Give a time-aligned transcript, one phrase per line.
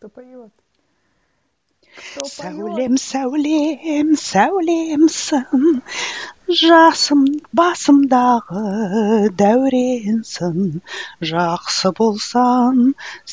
[0.00, 0.52] Кто поет?
[2.28, 5.62] Сәулем, сәулем, сәулемсің,
[6.60, 7.22] жасым
[7.60, 10.58] басымдағы дәуренсің,
[11.30, 12.82] жақсы болсан,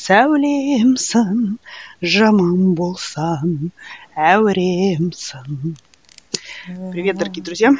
[0.04, 1.42] сәулемсің,
[2.14, 3.52] жаман болсан,
[4.30, 5.76] әуремсің.
[6.92, 7.74] Привет, дорогие друзья.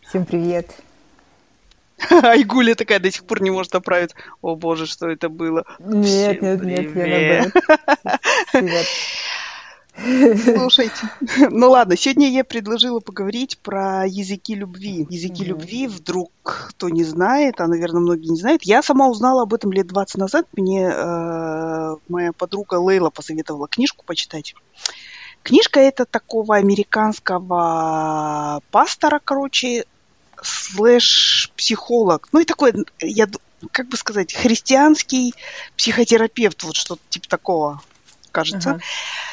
[0.00, 0.72] Всем привет.
[2.23, 4.13] Айгуля такая до сих пор не может оправить.
[4.41, 5.65] О боже, что это было.
[5.79, 7.53] Нет, Всем нет, нет, привет.
[8.51, 8.85] Привет.
[10.43, 11.09] Слушайте,
[11.49, 15.07] ну ладно, сегодня я предложила поговорить про языки любви.
[15.09, 15.49] Языки Мгм.
[15.49, 18.61] любви, вдруг кто не знает, а, наверное, многие не знают.
[18.63, 20.45] Я сама узнала об этом лет 20 назад.
[20.55, 24.53] Мне э, моя подруга Лейла посоветовала книжку почитать.
[25.41, 29.85] Книжка это такого американского пастора, короче,
[30.43, 32.29] слэш психолог.
[32.31, 33.27] Ну и такой, я
[33.71, 35.33] как бы сказать, христианский
[35.75, 37.81] психотерапевт, вот что-то типа такого,
[38.31, 38.71] кажется.
[38.71, 38.81] Ага.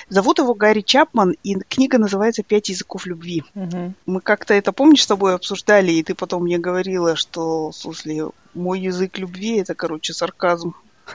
[0.08, 3.42] Зовут его Гарри Чапман, и книга называется «Пять языков любви».
[3.54, 3.94] Мгм.
[4.06, 8.30] Мы как-то это, помнишь, с тобой обсуждали, и ты потом мне говорила, что, в смысле,
[8.52, 10.74] мой язык любви– это, короче, сарказм.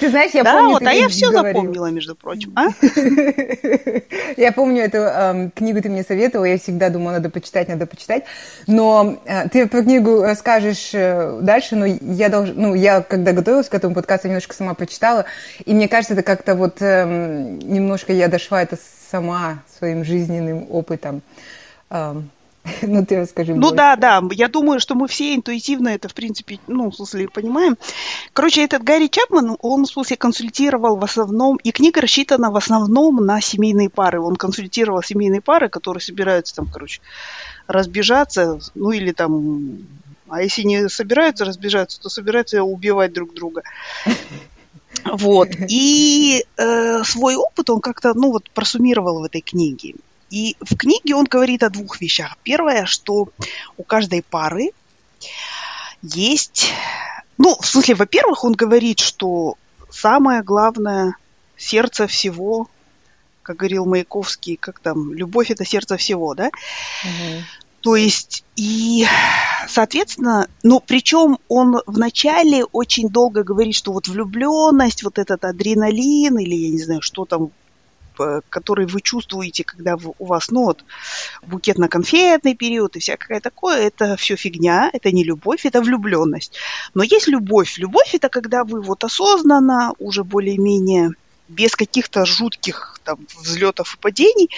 [0.00, 1.54] Ты знаешь, я да, помню, вот, а я все говорил.
[1.54, 2.52] запомнила, между прочим.
[2.56, 2.66] А?
[4.40, 8.24] Я помню эту эм, книгу, ты мне советовала, я всегда думала, надо почитать, надо почитать.
[8.66, 12.50] Но э, ты про книгу расскажешь э, дальше, но я долж...
[12.54, 15.24] ну, я когда готовилась к этому подкасту, немножко сама почитала,
[15.64, 18.76] и мне кажется, это как-то вот эм, немножко я дошла это
[19.10, 21.22] сама своим жизненным опытом.
[22.82, 26.58] Ну, ты расскажи Ну да, да, я думаю, что мы все интуитивно это, в принципе,
[26.66, 27.76] ну, в смысле, понимаем.
[28.32, 33.24] Короче, этот Гарри Чапман, он, в смысле, консультировал в основном, и книга рассчитана в основном
[33.24, 34.20] на семейные пары.
[34.20, 37.00] Он консультировал семейные пары, которые собираются там, короче,
[37.66, 39.78] разбежаться, ну или там,
[40.28, 43.62] а если не собираются разбежаться, то собираются убивать друг друга.
[45.04, 45.48] Вот.
[45.68, 49.94] И э, свой опыт он как-то, ну вот, просуммировал в этой книге.
[50.34, 52.36] И в книге он говорит о двух вещах.
[52.42, 53.28] Первое, что
[53.76, 54.70] у каждой пары
[56.02, 56.72] есть...
[57.38, 59.54] Ну, в смысле, во-первых, он говорит, что
[59.90, 61.16] самое главное
[61.56, 62.68] сердце всего,
[63.42, 66.50] как говорил Маяковский, как там, любовь это сердце всего, да?
[67.04, 67.44] Мгм.
[67.80, 69.06] То есть, и,
[69.68, 76.54] соответственно, ну, причем он вначале очень долго говорит, что вот влюбленность, вот этот адреналин, или
[76.56, 77.50] я не знаю, что там,
[78.48, 80.84] который вы чувствуете, когда у вас, ну, вот,
[81.42, 86.56] букетно-конфетный период и всякое такое, это все фигня, это не любовь, это влюбленность.
[86.94, 87.78] Но есть любовь.
[87.78, 91.10] Любовь это когда вы вот осознанно, уже более-менее,
[91.48, 94.50] без каких-то жутких там взлетов и падений,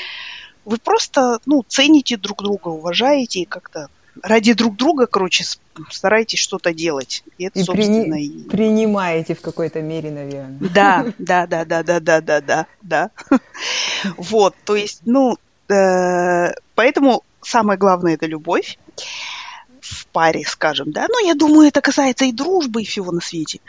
[0.64, 3.88] вы просто, ну, цените друг друга, уважаете и как-то
[4.22, 5.58] ради друг друга, короче, с-
[5.90, 7.22] стараетесь что-то делать.
[7.38, 8.48] И это, И собственно, прини- и...
[8.48, 10.56] принимаете в какой-то мере, наверное.
[10.60, 13.10] Да, да, да, да, да, да, да, да, да.
[14.16, 15.36] Вот, то есть, ну,
[15.68, 18.78] э, поэтому самое главное это любовь
[19.80, 21.06] в паре, скажем, да.
[21.08, 23.60] Но я думаю, это касается и дружбы, и всего на свете.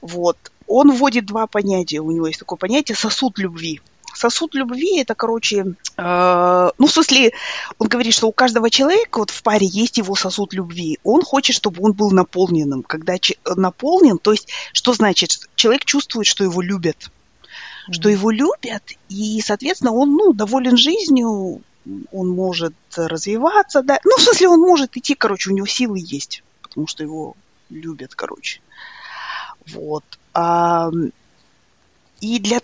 [0.00, 0.36] Вот.
[0.66, 1.98] Он вводит два понятия.
[2.00, 3.80] У него есть такое понятие сосуд любви.
[4.14, 7.32] Сосуд любви это, короче, э, ну, в смысле,
[7.78, 10.98] он говорит, что у каждого человека вот в паре есть его сосуд любви.
[11.04, 12.82] Он хочет, чтобы он был наполненным.
[12.82, 15.48] Когда че- наполнен, то есть, что значит?
[15.54, 17.10] Человек чувствует, что его любят.
[17.90, 18.18] Что Мгм.
[18.18, 21.62] его любят, и, соответственно, он, ну, доволен жизнью,
[22.12, 23.98] он может развиваться, да.
[24.04, 27.34] Ну, в смысле, он может идти, короче, у него силы есть, потому что его
[27.70, 28.60] любят, короче.
[29.66, 30.04] Вот.
[30.34, 30.90] А,
[32.20, 32.60] и для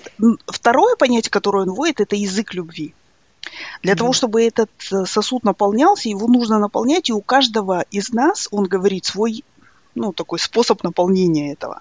[0.47, 2.95] второе понятие, которое он вводит, это язык любви.
[3.83, 3.99] Для Мгм.
[3.99, 8.65] того, чтобы этот э, сосуд наполнялся, его нужно наполнять, и у каждого из нас, он
[8.65, 9.45] говорит, свой,
[9.95, 11.81] ну, такой способ наполнения этого.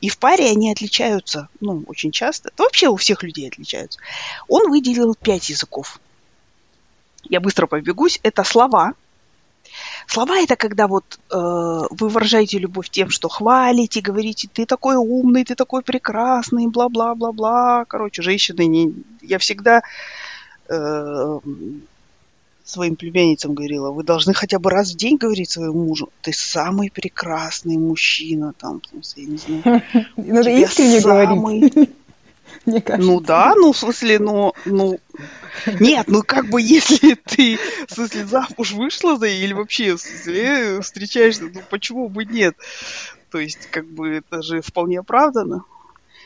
[0.00, 2.50] И в паре они отличаются, ну, очень часто.
[2.56, 4.00] Да вообще у всех людей отличаются.
[4.48, 6.00] Он выделил пять языков.
[7.22, 8.20] Я быстро побегусь.
[8.22, 8.94] Это слова.
[10.06, 15.44] Слова это когда вот э, вы выражаете любовь тем, что хвалите, говорите, ты такой умный,
[15.44, 17.84] ты такой прекрасный, бла-бла-бла-бла.
[17.86, 18.94] Короче, женщины, не...
[19.20, 19.82] я всегда
[20.68, 21.38] э,
[22.66, 26.90] своим племянницам говорила, вы должны хотя бы раз в день говорить своему мужу, ты самый
[26.90, 28.82] прекрасный мужчина, там,
[29.16, 29.82] я не знаю.
[30.16, 31.90] Надо искренне говорить.
[32.66, 33.10] Мне кажется.
[33.10, 34.98] Ну да, ну в смысле, ну, ну,
[35.80, 37.58] нет, ну как бы если ты,
[37.88, 42.56] в смысле, замуж вышла за или вообще, в смысле, встречаешься, ну почему бы нет?
[43.30, 45.64] То есть, как бы, это же вполне оправдано.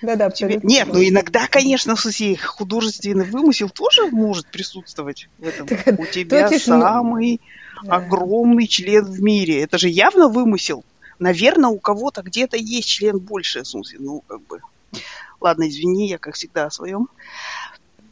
[0.02, 0.60] Да-да, Тебе-.
[0.62, 5.66] Нет, ну иногда, конечно, в смысле, художественный вымысел тоже может присутствовать в этом.
[5.66, 7.40] Так, У тебя ну, самый
[7.82, 7.96] Да.
[7.96, 9.62] огромный член в мире.
[9.62, 10.84] Это же явно вымысел.
[11.18, 14.60] наверное, у кого-то где-то есть член больше, в смысле, ну, как бы...
[15.40, 17.08] Ладно, извини, я, как всегда, о своем.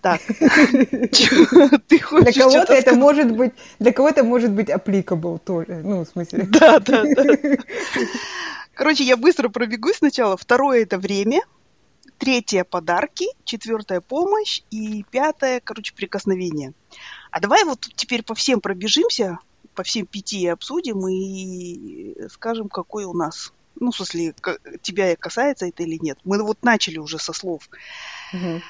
[0.01, 0.21] Так.
[0.29, 6.09] Ты хочешь Для кого-то это может быть, для кого-то может быть applicable тоже, ну, в
[6.09, 6.47] смысле.
[6.49, 7.25] Да, да, да.
[8.75, 10.37] Короче, я быстро пробегу сначала.
[10.37, 11.41] Второе– это время.
[12.19, 13.27] Третье– подарки.
[13.45, 14.63] Четвертое– помощь.
[14.71, 16.75] И пятое– короче, прикосновение.
[17.33, 19.39] А давай вот теперь по всем пробежимся,
[19.75, 23.53] по всем пяти обсудим и скажем, какой у нас.
[23.81, 24.35] Ну, в смысле,
[24.83, 26.19] тебя касается это или нет.
[26.25, 27.69] Мы вот начали уже со слов.
[28.33, 28.61] Угу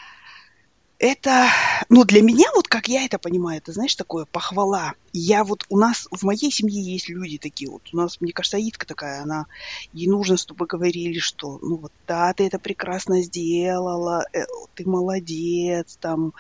[0.99, 1.49] это,
[1.88, 4.94] ну, для меня, вот как я это понимаю, это, знаешь, такое похвала.
[5.12, 7.82] Я вот, у нас, в моей семье есть люди такие вот.
[7.93, 9.46] У нас, мне кажется, Аидка такая, она,
[9.93, 14.44] ей нужно, чтобы говорили, что, ну, вот, да, ты это прекрасно сделала, э,
[14.75, 16.34] ты молодец, там.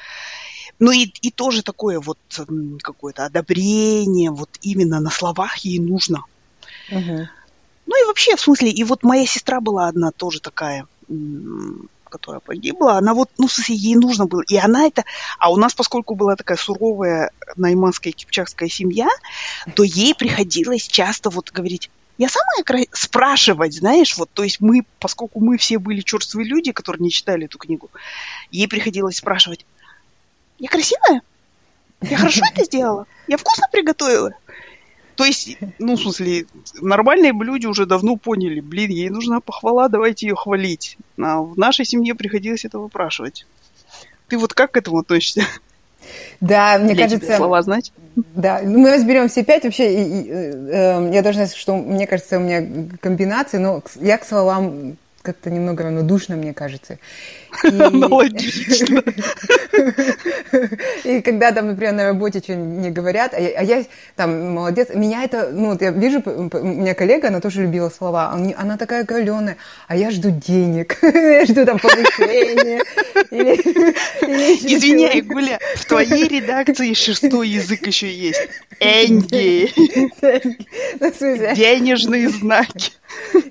[0.80, 2.18] Ну, и, и тоже такое вот
[2.82, 6.24] какое-то одобрение, вот именно на словах ей нужно.
[6.90, 7.28] Угу.
[7.88, 10.86] Ну, и вообще, в смысле, и вот моя сестра была одна тоже такая,
[12.04, 14.42] которая погибла, она вот, ну, в смысле, ей нужно было.
[14.46, 15.04] И она это...
[15.38, 19.08] А у нас, поскольку была такая суровая найманская кипчакская семья,
[19.74, 22.80] то ей приходилось часто вот говорить, я самая кра...
[22.92, 27.46] спрашивать, знаешь, вот, то есть мы, поскольку мы все были черствые люди, которые не читали
[27.46, 27.88] эту книгу,
[28.50, 29.64] ей приходилось спрашивать,
[30.58, 31.22] я красивая?
[32.02, 33.06] Я хорошо это сделала?
[33.28, 34.32] Я вкусно приготовила?
[35.18, 36.46] То есть, ну, в смысле,
[36.80, 40.96] нормальные люди уже давно поняли, блин, ей нужна похвала, давайте ее хвалить.
[41.20, 43.44] А в нашей семье приходилось это выпрашивать.
[44.28, 45.42] Ты вот как к этому относишься?
[46.40, 47.36] Да, мне Для кажется...
[47.36, 47.92] слова знать?
[48.14, 49.64] Да, мы разберем все пять.
[49.64, 54.18] Вообще, и, и, э, я должна сказать, что мне кажется, у меня комбинации, но я
[54.18, 57.00] к словам как-то немного равнодушно, мне кажется.
[57.62, 59.02] Аналогично.
[61.04, 63.84] И когда там, например, на работе что-нибудь мне говорят, а я, а я
[64.16, 68.76] там молодец, меня это, ну, я вижу, у меня коллега, она тоже любила слова, она
[68.76, 69.56] такая галеная,
[69.86, 72.82] а я жду денег, я жду там повышения.
[74.20, 78.48] Извиняй, Гуля, в твоей редакции шестой язык еще есть.
[78.80, 79.72] Энги.
[81.54, 82.92] Денежные знаки.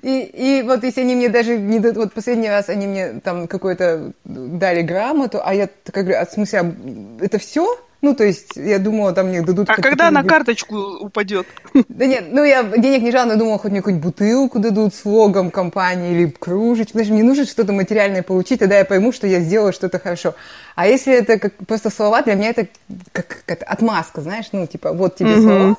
[0.02, 3.48] И, и вот если они мне даже не дадут, вот последний раз они мне там
[3.48, 3.87] какой-то
[4.24, 6.74] дали грамоту, а я такая говорю, а в смысле,
[7.20, 7.78] это все?
[8.00, 9.68] Ну, то есть, я думала, там мне дадут...
[9.68, 11.48] А когда на карточку упадет?
[11.88, 15.04] Да нет, ну, я денег не жала, но думала, хоть мне какую-нибудь бутылку дадут с
[15.04, 16.92] логом компании или кружечку.
[16.96, 20.36] Значит, мне нужно что-то материальное получить, тогда я пойму, что я сделала что-то хорошо.
[20.76, 22.68] А если это как просто слова, для меня это
[23.10, 25.42] как, как отмазка, знаешь, ну, типа, вот тебе угу.
[25.42, 25.76] слова,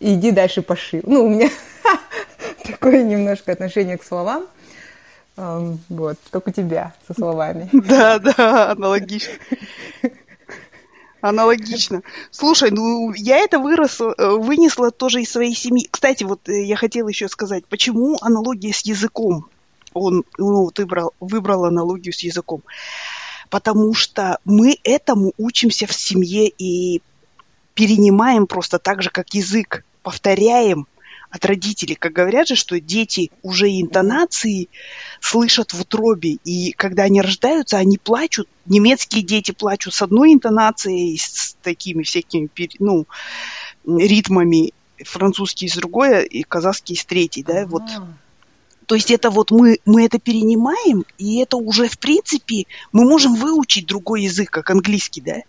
[0.00, 1.02] и иди дальше пошил.
[1.04, 1.50] Ну, у меня
[2.64, 4.46] такое немножко отношение к словам.
[5.38, 7.68] Вот, у тебя со словами.
[7.72, 9.34] Да, да, аналогично.
[11.20, 12.02] Аналогично.
[12.30, 15.88] Слушай, ну я это вырос, э, вынесла тоже из своей семьи.
[15.90, 19.48] Кстати, вот э, я хотела еще сказать, почему аналогия с языком?
[19.94, 22.62] Он ну, вот выбрал, выбрал аналогию с языком.
[23.50, 27.02] Потому что мы этому учимся в семье и
[27.74, 29.84] перенимаем просто так же, как язык.
[30.02, 30.86] Повторяем
[31.30, 31.94] от родителей.
[31.94, 34.68] Как говорят же, что дети уже интонации
[35.20, 36.38] слышат в утробе.
[36.44, 38.48] И когда они рождаются, они плачут.
[38.66, 42.48] Немецкие дети плачут с одной интонацией, с такими всякими
[42.78, 43.06] ну,
[43.86, 44.72] ритмами.
[45.04, 47.44] Французский с другой, и казахский с третьей.
[47.44, 47.66] Да?
[47.66, 47.82] Вот.
[48.86, 53.34] То есть это вот мы, мы это перенимаем, и это уже, в принципе, мы можем
[53.34, 55.42] выучить другой язык, как английский, да,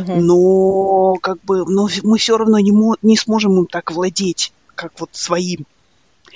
[0.00, 0.14] угу.
[0.14, 5.10] но как бы, но мы все равно не, не сможем им так владеть как вот
[5.12, 5.66] своим.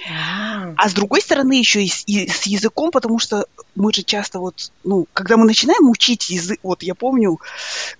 [0.08, 4.02] А, а с другой стороны еще и с, и с языком, потому что мы же
[4.02, 7.38] часто вот, ну, когда мы начинаем учить язык, вот я помню,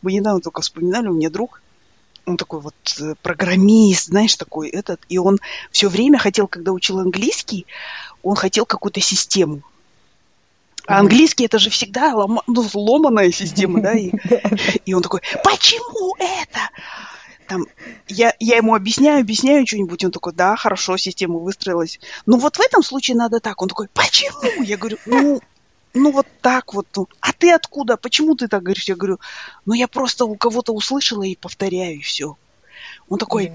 [0.00, 1.61] мы недавно только вспоминали, у меня друг,
[2.25, 5.38] он такой вот э, программист, знаешь, такой этот, и он
[5.73, 7.66] все время хотел, когда учил английский,
[8.23, 9.62] он хотел какую-то систему.
[10.87, 13.92] А английский это же всегда лома, ну, ломаная система, да?
[13.92, 14.11] И,
[14.87, 16.70] и он такой, почему это?
[17.50, 17.66] Там,
[18.07, 21.99] я, я ему объясняю, объясняю что-нибудь, он такой, да, хорошо, система выстроилась.
[22.25, 23.61] Но вот в этом случае надо так.
[23.61, 24.62] Он такой, почему?
[24.62, 25.40] Я говорю, ну,
[25.92, 26.87] ну вот так вот.
[26.95, 27.09] Ну.
[27.19, 27.97] А ты откуда?
[27.97, 28.85] Почему ты так говоришь?
[28.85, 29.19] Я говорю,
[29.66, 32.37] ну я просто у кого-то услышала и повторяю, и все.
[33.11, 33.52] Он такой,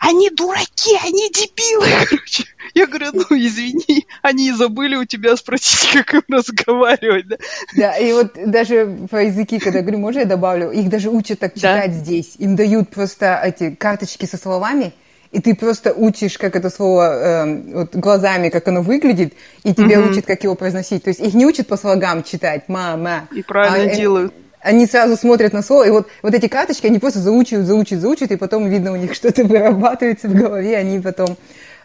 [0.00, 2.44] они дураки, они дебилы, короче.
[2.74, 7.36] Я говорю, ну извини, они забыли у тебя спросить, как им разговаривать, да?
[7.76, 11.38] Да, и вот даже по языки, когда я говорю, можно я добавлю, их даже учат
[11.38, 11.98] так читать да.
[11.98, 12.34] здесь.
[12.38, 14.94] Им дают просто эти карточки со словами,
[15.30, 19.34] и ты просто учишь, как это слово э, вот, глазами, как оно выглядит,
[19.64, 20.10] и тебя угу.
[20.10, 21.04] учат, как его произносить.
[21.04, 23.28] То есть их не учат по слогам читать, мама.
[23.32, 24.34] И правильно а, делают
[24.64, 28.32] они сразу смотрят на слово, и вот, вот эти карточки, они просто заучивают, заучивают, заучивают,
[28.32, 31.36] и потом видно у них что-то вырабатывается в голове, они потом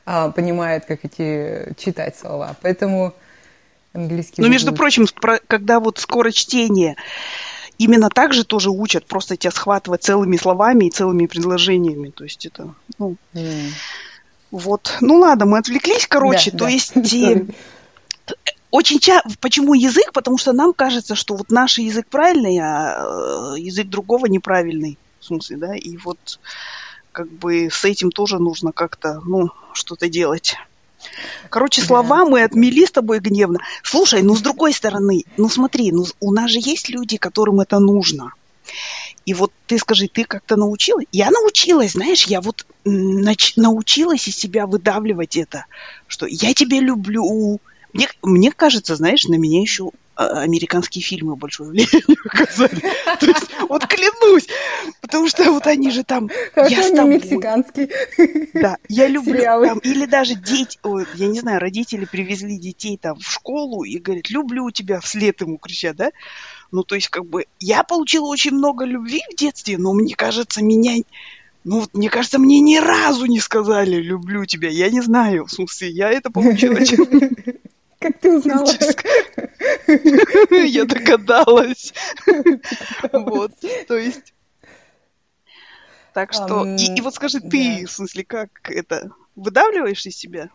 [0.05, 2.55] а, понимает, как эти читать слова.
[2.61, 3.13] Поэтому
[3.93, 4.41] английский...
[4.41, 5.05] Ну, между прочим,
[5.47, 6.95] когда вот скорочтение
[7.77, 12.09] именно так же тоже учат, просто тебя схватывать целыми словами и целыми предложениями.
[12.09, 13.17] То есть это, ну...
[13.33, 13.71] Mm.
[14.51, 14.97] Вот.
[15.01, 16.49] Ну ладно, мы отвлеклись, короче.
[16.51, 16.71] Да, то да.
[16.71, 16.93] есть
[18.71, 20.13] очень часто, почему язык?
[20.13, 24.97] Потому что нам кажется, что вот наш язык правильный, а э, язык другого неправильный.
[25.19, 25.75] В смысле, да?
[25.75, 26.39] И вот
[27.11, 30.55] как бы с этим тоже нужно как-то, ну, что-то делать.
[31.49, 33.59] Короче, слова мы отмели с тобой гневно.
[33.83, 37.79] Слушай, ну с другой стороны, ну смотри, ну у нас же есть люди, которым это
[37.79, 38.33] нужно.
[39.25, 41.05] И вот ты скажи, ты как-то научилась?
[41.11, 45.65] Я научилась, знаешь, я вот нач- научилась из себя выдавливать это,
[46.07, 47.59] что я тебя люблю.
[47.93, 52.81] Мне, мне кажется, знаешь, на меня еще а, американские фильмы большое влияние оказали.
[53.21, 54.47] То есть, вот клянусь,
[54.99, 56.29] потому что вот они же там...
[56.53, 57.21] Хорошо, я с тобой.
[58.53, 63.17] Да, я люблю там, или даже дети, ой, я не знаю, родители привезли детей там
[63.17, 66.11] в школу и говорят, люблю тебя, вслед ему кричат, да?
[66.71, 70.61] Ну, то есть, как бы, я получила очень много любви в детстве, но мне кажется,
[70.61, 71.01] меня...
[71.63, 74.67] Ну, вот, мне кажется, мне ни разу не сказали «люблю тебя».
[74.67, 76.77] Я не знаю, в смысле, я это получила.
[77.99, 78.71] Как ты узнала?
[80.65, 81.93] Я догадалась.
[83.11, 83.51] Вот,
[83.87, 84.33] то есть...
[86.13, 86.65] Так что...
[86.65, 89.11] И вот скажи, ты, в смысле, как это...
[89.35, 90.49] Выдавливаешь из себя?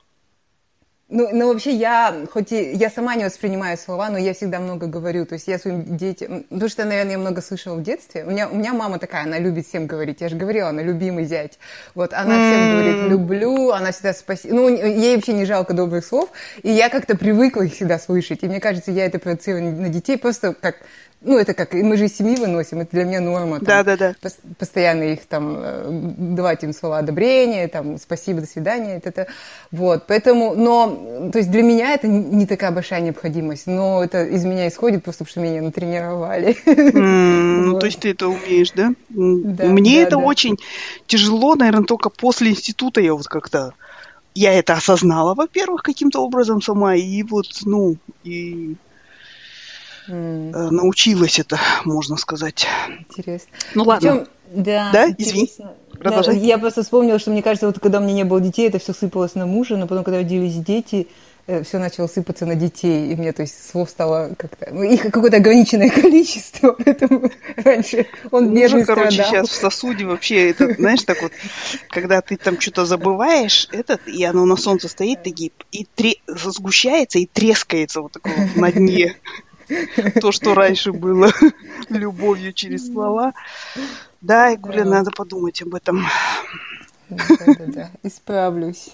[1.14, 4.88] Ну, ну, вообще я, хоть и я сама не воспринимаю слова, но я всегда много
[4.88, 5.24] говорю.
[5.26, 6.42] То есть я своим детям...
[6.50, 8.24] Потому что, наверное, я много слышала в детстве.
[8.24, 10.20] У меня, у меня мама такая, она любит всем говорить.
[10.22, 11.60] Я же говорила, она любимый зять.
[11.94, 12.50] Вот, она mm.
[12.50, 14.56] всем говорит «люблю», она всегда спасибо.
[14.56, 16.30] Ну, ей вообще не жалко добрых слов.
[16.64, 18.42] И я как-то привыкла их всегда слышать.
[18.42, 20.78] И мне кажется, я это проецирую на детей просто как
[21.24, 23.58] ну, это как, мы же из семьи выносим, это для меня норма.
[23.58, 24.30] Там, да, да, да.
[24.58, 29.26] постоянно их там, э, давать им слова одобрения, там, спасибо, до свидания, это, это,
[29.70, 30.86] вот, поэтому, но,
[31.32, 35.24] то есть для меня это не такая большая необходимость, но это из меня исходит просто,
[35.24, 36.56] потому что меня натренировали.
[36.66, 38.92] Ну, то есть ты это умеешь, да?
[39.10, 40.58] Мне это очень
[41.06, 43.74] тяжело, наверное, только после института я вот как-то
[44.34, 48.74] я это осознала, во-первых, каким-то образом сама, и вот, ну, и
[50.08, 50.70] mm.
[50.70, 52.66] научилась это, можно сказать.
[53.08, 53.48] Интересно.
[53.74, 54.10] Ну ладно.
[54.10, 54.28] Причем,
[54.64, 55.14] да, да?
[55.16, 55.50] извини.
[56.00, 58.78] Да, я просто вспомнила, что мне кажется, вот когда у меня не было детей, это
[58.78, 61.08] все сыпалось на мужа, но потом, когда родились дети,
[61.46, 64.68] э, все начало сыпаться на детей, и мне, то есть, слов стало как-то...
[64.72, 70.50] Ну, их какое-то ограниченное количество, поэтому раньше он бедный Мужа, короче, сейчас в сосуде вообще,
[70.50, 71.32] это, знаешь, так вот,
[71.88, 76.16] когда ты там что-то забываешь, этот, и оно на солнце стоит, и, и тре...
[76.26, 79.16] сгущается и трескается вот такое вот на дне.
[80.20, 81.32] То, что раньше было
[81.88, 83.32] любовью через слова.
[84.24, 86.06] Да, Гуля, надо подумать об этом.
[87.10, 88.88] Да-да-да, исправлюсь.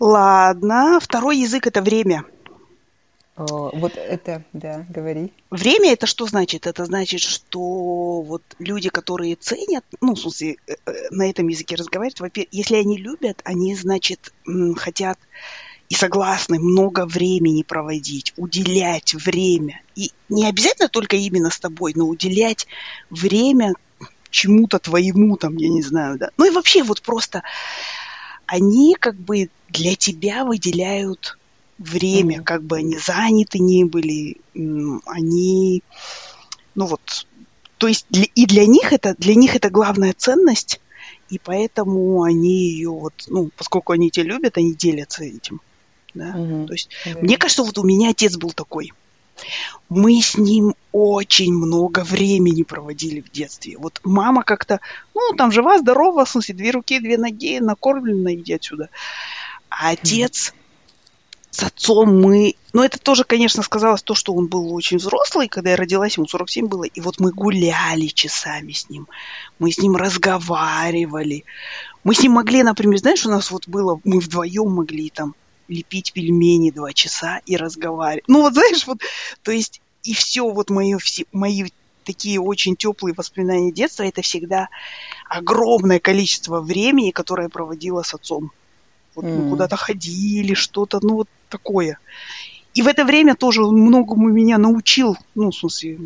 [0.00, 2.24] Ладно, второй язык– это время.
[3.36, 5.30] О, вот это, да, говори.
[5.50, 6.66] Время это что значит?
[6.66, 11.74] Это значит, что вот люди, которые ценят, ну, в смысле, э, э, на этом языке
[11.74, 14.32] разговаривать, во-первых, если они любят, они, значит,
[14.76, 15.18] хотят
[15.88, 19.82] и согласны много времени проводить, уделять время.
[19.94, 22.66] И не обязательно только именно с тобой, но уделять
[23.10, 23.74] время
[24.30, 26.30] чему-то твоему, там, я не знаю, да.
[26.36, 27.42] Ну и вообще вот просто
[28.46, 31.38] они как бы для тебя выделяют
[31.78, 32.44] время, mm-hmm.
[32.44, 34.38] как бы они заняты не были,
[35.06, 35.82] они,
[36.74, 37.26] ну вот,
[37.78, 40.80] то есть для, и для них это, для них это главная ценность,
[41.28, 45.60] и поэтому они ее вот, ну, поскольку они тебя любят, они делятся этим
[46.16, 46.38] да.
[46.38, 46.66] Угу.
[46.66, 47.20] То есть угу.
[47.20, 48.92] мне кажется, вот у меня отец был такой.
[49.88, 53.76] Мы с ним очень много времени проводили в детстве.
[53.78, 54.80] Вот мама как-то,
[55.14, 58.88] ну, там жива, здорова, в смысле, две руки, две ноги, накормлена, иди отсюда.
[59.68, 60.54] А отец
[61.56, 62.54] с отцом мы...
[62.74, 65.48] Ну, это тоже, конечно, сказалось то, что он был очень взрослый.
[65.48, 66.84] Когда я родилась, ему 47 было.
[66.84, 69.08] И вот мы гуляли часами с ним.
[69.58, 71.44] Мы с ним разговаривали.
[72.04, 75.34] Мы с ним могли, например, знаешь, у нас вот было, мы вдвоем могли там
[75.68, 78.24] лепить пельмени два часа и разговаривать.
[78.28, 79.00] Ну, вот знаешь, вот,
[79.42, 81.64] то есть, и все, вот мои, все, мои
[82.04, 84.68] такие очень теплые воспоминания детства, это всегда
[85.28, 88.52] огромное количество времени, которое я проводила с отцом.
[89.14, 89.36] Вот mm.
[89.36, 91.98] мы куда-то ходили, что-то, ну, вот такое.
[92.74, 95.98] И в это время тоже он многому меня научил, ну, в смысле,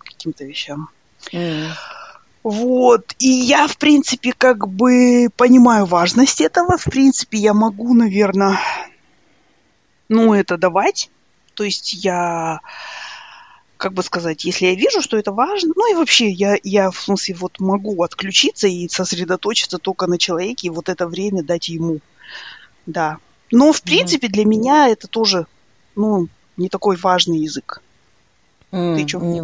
[0.00, 0.88] каким-то вещам.
[1.32, 1.68] Mm.
[2.42, 3.14] Вот.
[3.18, 6.76] И я, в принципе, как бы понимаю важность этого.
[6.76, 8.58] В принципе, я могу, наверное,
[10.08, 11.10] ну, это давать.
[11.54, 12.60] То есть я
[13.76, 16.98] как бы сказать, если я вижу, что это важно, ну и вообще я, я в
[16.98, 22.00] смысле вот могу отключиться и сосредоточиться только на человеке и вот это время дать ему.
[22.86, 23.18] Да.
[23.50, 25.46] Но, в принципе, для меня это тоже,
[25.96, 27.82] ну, не такой важный язык.
[28.72, 29.18] Mm, Ты что?
[29.20, 29.40] Не...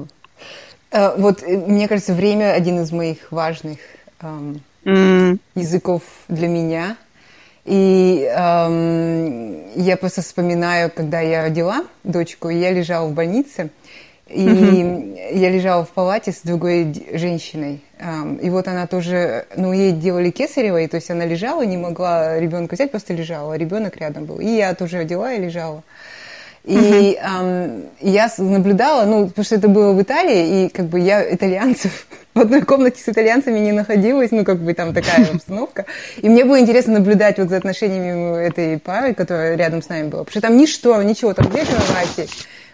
[0.90, 3.79] Uh, вот, э, мне кажется, время один из моих важных
[4.21, 5.38] um, mm.
[5.55, 6.97] языков для меня.
[7.64, 13.71] И um, я просто вспоминаю, когда я родила дочку, я лежала в больнице,
[14.29, 15.38] и mm-hmm.
[15.38, 17.83] я лежала в палате с другой женщиной.
[18.40, 22.38] И вот она тоже, ну, ей делали кесарево, и то есть она лежала, не могла
[22.38, 24.38] ребенка взять, просто лежала, ребенок рядом был.
[24.38, 25.83] И я тоже родила и лежала.
[26.64, 31.35] И эм, я наблюдала, ну, потому что это было в Италии, и как бы я
[31.35, 35.87] итальянцев в одной комнате с итальянцами не находилась, ну, как бы там такая обстановка.
[36.21, 40.25] И мне было интересно наблюдать вот за отношениями этой пары, которая рядом с нами была.
[40.25, 42.29] Потому что там ни шторм, ничего, там две кровати,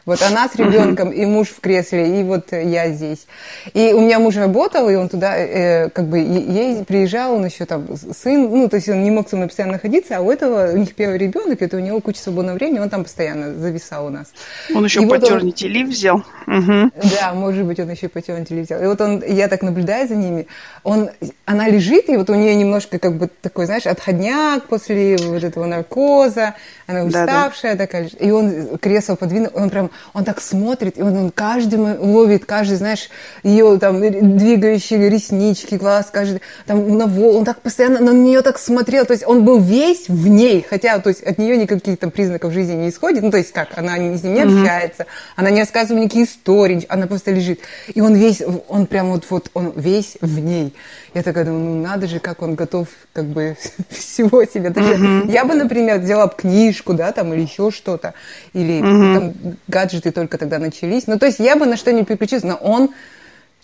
[0.07, 3.27] вот она с ребенком, и муж в кресле, и вот я здесь.
[3.75, 7.65] И у меня муж работал, и он туда, э, как бы, ей приезжал, он еще
[7.65, 10.73] там сын, ну, то есть он не мог со мной постоянно находиться, а у этого,
[10.73, 14.11] у них первый ребенок, это у него куча свободного времени, он там постоянно зависал у
[14.11, 14.29] нас.
[14.73, 16.17] Он еще и paternity вот он, взял.
[16.47, 16.91] Угу.
[17.21, 18.83] Да, может быть, он еще paternity leave взял.
[18.83, 20.47] И вот он, я так наблюдаю за ними,
[20.85, 21.11] он,
[21.47, 25.67] она лежит, и вот у нее немножко, как бы, такой, знаешь, отходняк после вот этого
[25.67, 26.55] наркоза,
[26.87, 27.87] она уставшая да, да.
[27.87, 32.45] такая, и он кресло подвинул, он прям он так смотрит, и он, он каждый ловит,
[32.45, 33.09] каждый, знаешь,
[33.43, 38.59] ее там двигающие реснички, глаз, каждый, там, на вол, он так постоянно на нее так
[38.59, 42.11] смотрел, то есть он был весь в ней, хотя, то есть от нее никаких там
[42.11, 45.33] признаков жизни не исходит, ну, то есть как, она с ним не общается, mm-hmm.
[45.37, 47.61] она не рассказывает никакие истории, она просто лежит,
[47.95, 50.73] и он весь, он прям вот, вот, он весь в ней.
[51.17, 53.57] Я такая думаю, ну, надо же, как он готов, как бы,
[53.89, 54.69] всего себе.
[54.69, 55.33] Даже mm-hmm.
[55.33, 58.13] Я бы, например, взяла бы книжку, да, там, или еще что-то,
[58.53, 59.15] или mm-hmm.
[59.15, 61.07] там гаджеты только тогда начались.
[61.07, 62.91] Ну, то есть я бы на что не переключилась, но он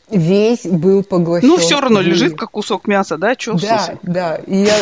[0.09, 1.47] весь был поглощен.
[1.47, 3.37] Ну, все равно лежит, как кусок мяса, да?
[3.37, 4.37] Чё, да, да.
[4.47, 4.75] И я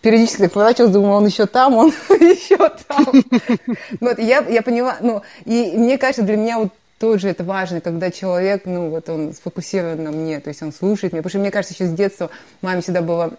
[0.00, 2.56] периодически так поворачивалась, думала, он еще там, он еще
[2.88, 3.06] там.
[4.00, 8.10] Вот, я, я поняла, ну, и мне кажется, для меня вот тоже это важно, когда
[8.10, 11.22] человек, ну, вот он сфокусирован на мне, то есть он слушает меня.
[11.22, 13.38] Потому что мне кажется, еще с детства маме всегда было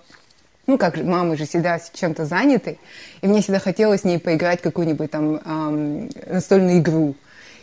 [0.67, 2.77] ну, как же, мамы же всегда чем-то заняты,
[3.21, 7.15] и мне всегда хотелось с ней поиграть какую-нибудь там эм, настольную игру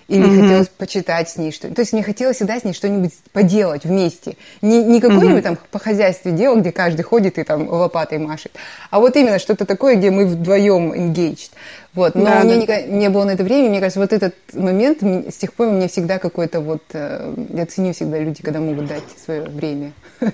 [0.08, 0.40] или mm-hmm.
[0.40, 1.76] хотелось почитать с ней что-нибудь.
[1.76, 4.36] То есть мне хотелось всегда с ней что-нибудь поделать вместе.
[4.62, 5.42] Не, не какое-нибудь mm-hmm.
[5.42, 8.52] там по хозяйству дело, где каждый ходит и там лопатой машет,
[8.90, 11.50] а вот именно что-то такое, где мы вдвоем engaged.
[11.92, 12.14] Вот.
[12.14, 12.82] Но да, у меня да.
[12.82, 13.70] не, не было на это времени.
[13.70, 16.82] Мне кажется, вот этот момент с тех пор у меня всегда какой-то вот...
[16.92, 19.92] Э, я ценю всегда люди, когда могут дать свое время,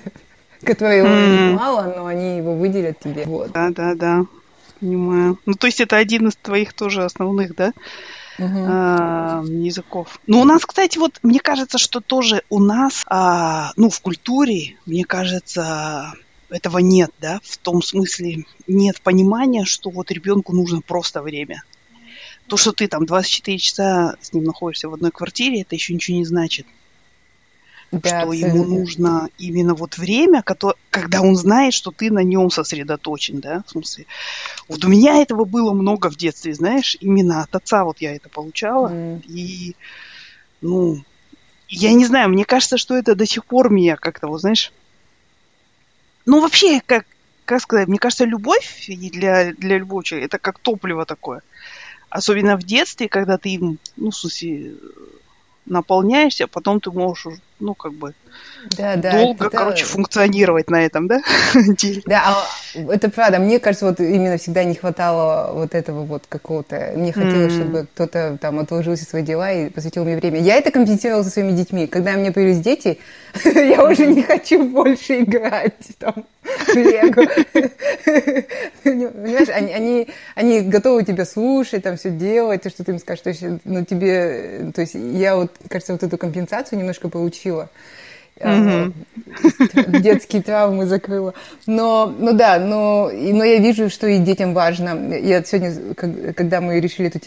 [0.63, 3.25] которое мало, но они его выделят тебе.
[3.25, 3.53] Вот.
[3.53, 4.25] Да, да, да.
[4.79, 5.39] Понимаю.
[5.47, 7.73] Ну, то есть это один из твоих тоже основных, да?
[8.39, 10.19] Uh языков.
[10.27, 14.77] Но у нас, кстати, вот мне кажется, что тоже у нас, а, ну, в культуре,
[14.87, 16.13] мне кажется,
[16.51, 21.63] этого нет, да, в том смысле нет понимания, что вот ребенку нужно просто время.
[22.47, 26.19] То, что ты там 24 часа с ним находишься в одной квартире, это еще ничего
[26.19, 26.67] не значит
[28.01, 28.47] да, что абсолютно.
[28.47, 30.43] ему нужно именно вот время,
[30.91, 34.07] когда он знает, что ты на нем сосредоточен, да, в смысле.
[34.69, 38.29] Вот у меня этого было много в детстве, знаешь, именно от отца вот я это
[38.29, 39.23] получала, mm.
[39.27, 39.77] и,
[40.61, 41.03] ну,
[41.69, 44.73] я не знаю, мне кажется, что это до сих пор меня как-то, вот знаешь,
[46.27, 47.07] ну, вообще, как,
[47.45, 51.43] как сказать, мне кажется, любовь для, для любого человека, это как топливо такое.
[52.09, 54.75] Особенно в детстве, когда ты им, ну, в смысле,
[55.67, 58.15] наполняешься, а потом ты можешь, ну, как бы,
[58.77, 59.57] да, да, долго, это...
[59.57, 61.23] короче, функционировать на этом, да,
[61.55, 62.03] деле.
[62.07, 62.47] Да, а
[62.93, 63.39] это правда.
[63.39, 66.93] Мне кажется, вот именно всегда не хватало вот этого вот какого-то...
[66.97, 67.57] Мне хотелось, mm.
[67.57, 70.41] чтобы кто-то там отложил все свои дела и посвятил мне время.
[70.41, 71.87] Я это компенсировала со своими детьми.
[71.87, 72.99] Когда у меня появились дети,
[73.45, 77.27] я уже не хочу больше играть там в Лего.
[78.83, 83.23] Понимаешь, они, они, они готовы тебя слушать, там все делать, то, что ты им скажешь.
[83.23, 84.73] То есть, ну, тебе...
[84.75, 87.44] То есть я вот, кажется, вот эту компенсацию немножко получила.
[88.37, 88.93] Mm-hmm.
[90.01, 91.35] детские травмы закрыла.
[91.67, 95.15] Но, ну да, но, но я вижу, что и детям важно.
[95.15, 95.95] Я сегодня,
[96.35, 97.21] когда мы решили эту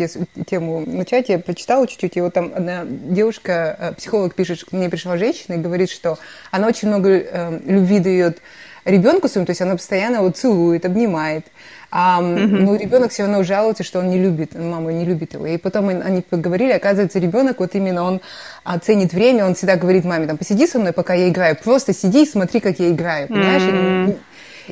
[0.43, 4.89] тему начать, я прочитала чуть-чуть, и вот там одна девушка, э, психолог пишет, что мне
[4.89, 6.19] пришла женщина и говорит, что
[6.51, 8.39] она очень много э, любви дает
[8.87, 11.45] ребенку своему, то есть она постоянно его целует, обнимает.
[11.89, 12.47] А, mm-hmm.
[12.47, 15.45] Ну, ребенок все равно жалуется, что он не любит, мама не любит его.
[15.45, 18.21] И потом они поговорили, оказывается, ребенок, вот именно он
[18.63, 22.23] оценит время, он всегда говорит маме, там, посиди со мной, пока я играю, просто сиди
[22.23, 23.61] и смотри, как я играю, понимаешь?
[23.61, 24.17] Mm-hmm.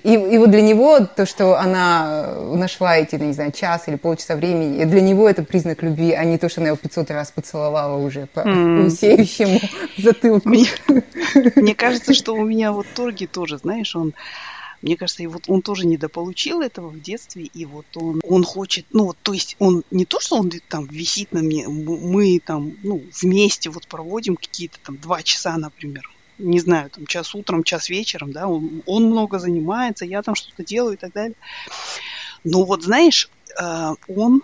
[0.03, 4.35] И, и вот для него то, что она нашла эти, не знаю, час или полчаса
[4.35, 7.97] времени, для него это признак любви, а не то, что она его 500 раз поцеловала
[7.97, 8.85] уже по mm.
[8.87, 9.59] усеющему
[9.97, 10.49] затылку.
[10.49, 10.67] Мне,
[11.55, 14.13] мне кажется, что у меня вот Торги тоже, знаешь, он
[14.81, 18.85] мне кажется, и вот он тоже недополучил этого в детстве, и вот он, он хочет,
[18.91, 22.73] ну, вот, то есть он не то, что он там висит на мне, мы там,
[22.83, 27.89] ну, вместе вот проводим какие-то там два часа, например, не знаю, там час утром, час
[27.89, 31.35] вечером, да, он, он много занимается, я там что-то делаю и так далее.
[32.43, 34.43] Но вот знаешь, э, он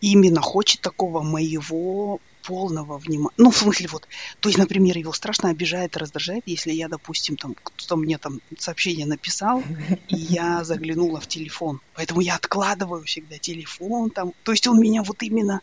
[0.00, 3.34] именно хочет такого моего полного внимания.
[3.36, 4.08] Ну, в смысле, вот,
[4.40, 8.40] то есть, например, его страшно обижает и раздражает, если я, допустим, там, кто-то мне там
[8.56, 9.62] сообщение написал,
[10.08, 11.80] и я заглянула в телефон.
[11.94, 14.32] Поэтому я откладываю всегда телефон там.
[14.44, 15.60] То есть он меня вот именно,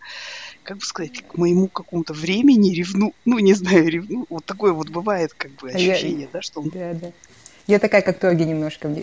[0.61, 4.27] как бы сказать, к моему какому-то времени ревну, ну, не знаю, ревну.
[4.29, 6.69] Вот такое вот бывает, как бы, ощущение, я, да, что он...
[6.69, 7.11] Да, да.
[7.65, 8.95] Я такая, как Тоги немножко.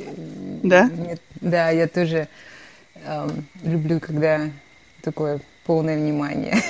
[0.62, 0.84] Да?
[0.84, 2.28] Мне, да, я тоже
[2.94, 4.50] эм, люблю, когда
[5.02, 6.62] такое полное внимание.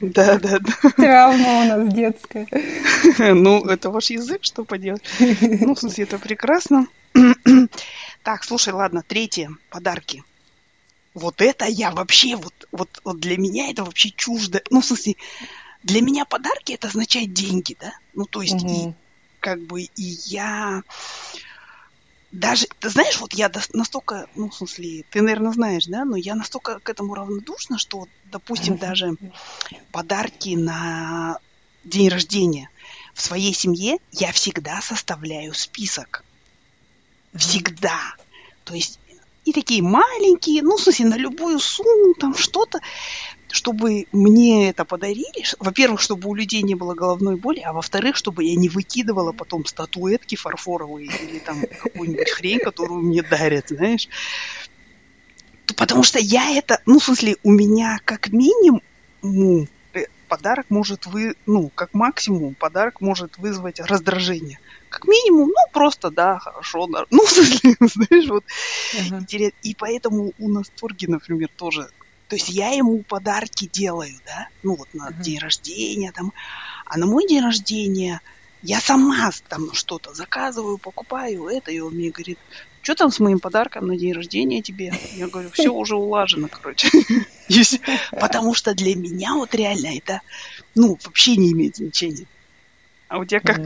[0.00, 0.90] Да, да, да.
[0.96, 2.46] Травма у нас детская.
[3.18, 5.02] Ну, это ваш язык, что поделать.
[5.40, 6.86] Ну, в смысле, это прекрасно.
[8.22, 10.22] Так, слушай, ладно, третье, подарки.
[11.14, 14.62] Вот это я вообще, вот, вот, вот для меня это вообще чуждо.
[14.70, 15.16] Ну, в смысле,
[15.82, 17.92] для меня подарки это означает деньги, да?
[18.14, 18.90] Ну, то есть, угу.
[18.90, 18.92] и,
[19.40, 20.82] как бы, и я
[22.32, 26.34] даже, ты знаешь, вот я настолько, ну, в смысле, ты, наверное, знаешь, да, но я
[26.34, 29.16] настолько к этому равнодушна, что, допустим, даже
[29.90, 31.38] подарки на
[31.84, 32.70] день рождения
[33.14, 36.24] в своей семье я всегда составляю список.
[37.34, 38.14] Всегда.
[38.64, 39.00] То есть
[39.44, 42.80] и такие маленькие, ну, в смысле, на любую сумму, там что-то
[43.50, 48.44] чтобы мне это подарили, во-первых, чтобы у людей не было головной боли, а во-вторых, чтобы
[48.44, 54.08] я не выкидывала потом статуэтки фарфоровые или там какую-нибудь хрень, которую мне дарят, знаешь.
[55.76, 58.82] Потому что я это, ну, в смысле, у меня как минимум
[59.22, 64.58] э, подарок может вы, ну, как максимум подарок может вызвать раздражение.
[64.88, 67.04] Как минимум, ну, просто, да, хорошо, да.
[67.10, 68.44] ну, в смысле, знаешь, вот,
[68.94, 69.54] uh-huh.
[69.62, 71.90] и поэтому у нас торги, например, тоже
[72.30, 75.20] то есть я ему подарки делаю, да, ну вот на uh-huh.
[75.20, 76.32] день рождения там,
[76.86, 78.20] а на мой день рождения
[78.62, 82.38] я сама там что-то заказываю, покупаю это, и он мне говорит,
[82.82, 84.92] что там с моим подарком на день рождения тебе?
[85.14, 86.88] Я говорю, все уже улажено, короче.
[88.12, 90.20] Потому что для меня вот реально это,
[90.76, 92.26] ну, вообще не имеет значения.
[93.08, 93.60] А у тебя как?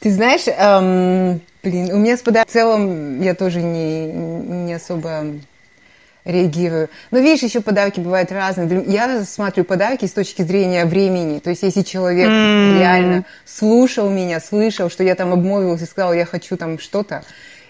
[0.00, 5.38] Ты знаешь, эм, блин, у меня с подарком в целом я тоже не, не особо
[6.26, 6.90] реагирую.
[7.10, 8.84] Но видишь, еще подарки бывают разные.
[8.86, 11.38] Я смотрю подарки с точки зрения времени.
[11.38, 12.78] То есть, если человек mm.
[12.78, 17.24] реально слушал меня, слышал, что я там обмолвилась и сказала, я хочу там что-то,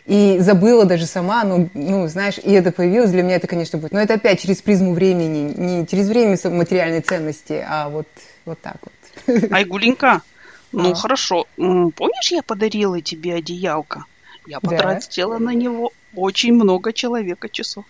[0.06, 3.92] и забыла даже сама, ну, ну, знаешь, и это появилось, для меня это, конечно, будет.
[3.92, 8.06] Но это опять через призму времени, не через время материальной ценности, а вот,
[8.44, 9.52] вот так вот.
[9.52, 10.22] Айгуленька,
[10.72, 10.94] ну а.
[10.94, 14.04] хорошо, помнишь, я подарила тебе одеялко?
[14.46, 15.44] Я потратила да.
[15.46, 17.84] на него очень много человека часов.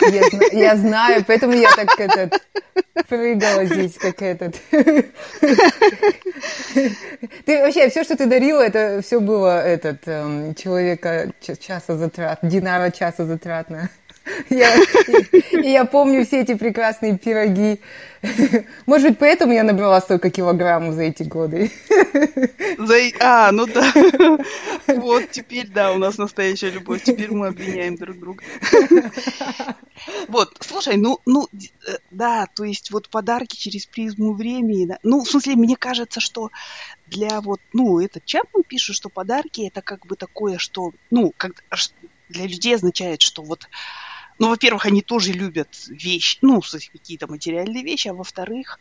[0.00, 2.42] Я, я знаю, поэтому я так этот
[3.08, 4.56] прыгала здесь, как этот.
[7.44, 12.90] Ты вообще все, что ты дарила, это все было этот эм, человека часа затрат, динара
[12.90, 13.90] часа затратно.
[14.50, 14.76] Я,
[15.62, 17.80] я помню все эти прекрасные пироги.
[18.86, 21.72] Может быть, поэтому я набрала столько килограммов за эти годы.
[22.78, 22.96] За...
[23.20, 23.92] А, ну да.
[24.86, 27.02] Вот теперь, да, у нас настоящая любовь.
[27.02, 28.44] Теперь мы обвиняем друг друга.
[30.28, 34.86] Вот, слушай, ну, ну, э, да, то есть вот подарки через призму времени.
[34.86, 34.98] Да.
[35.02, 36.50] Ну, в смысле, мне кажется, что
[37.06, 41.64] для вот, ну, этот Чапман пишет, что подарки это как бы такое, что, ну, как
[42.28, 43.68] для людей означает, что вот
[44.42, 48.80] ну, во-первых, они тоже любят вещи, ну, какие-то материальные вещи, а во-вторых,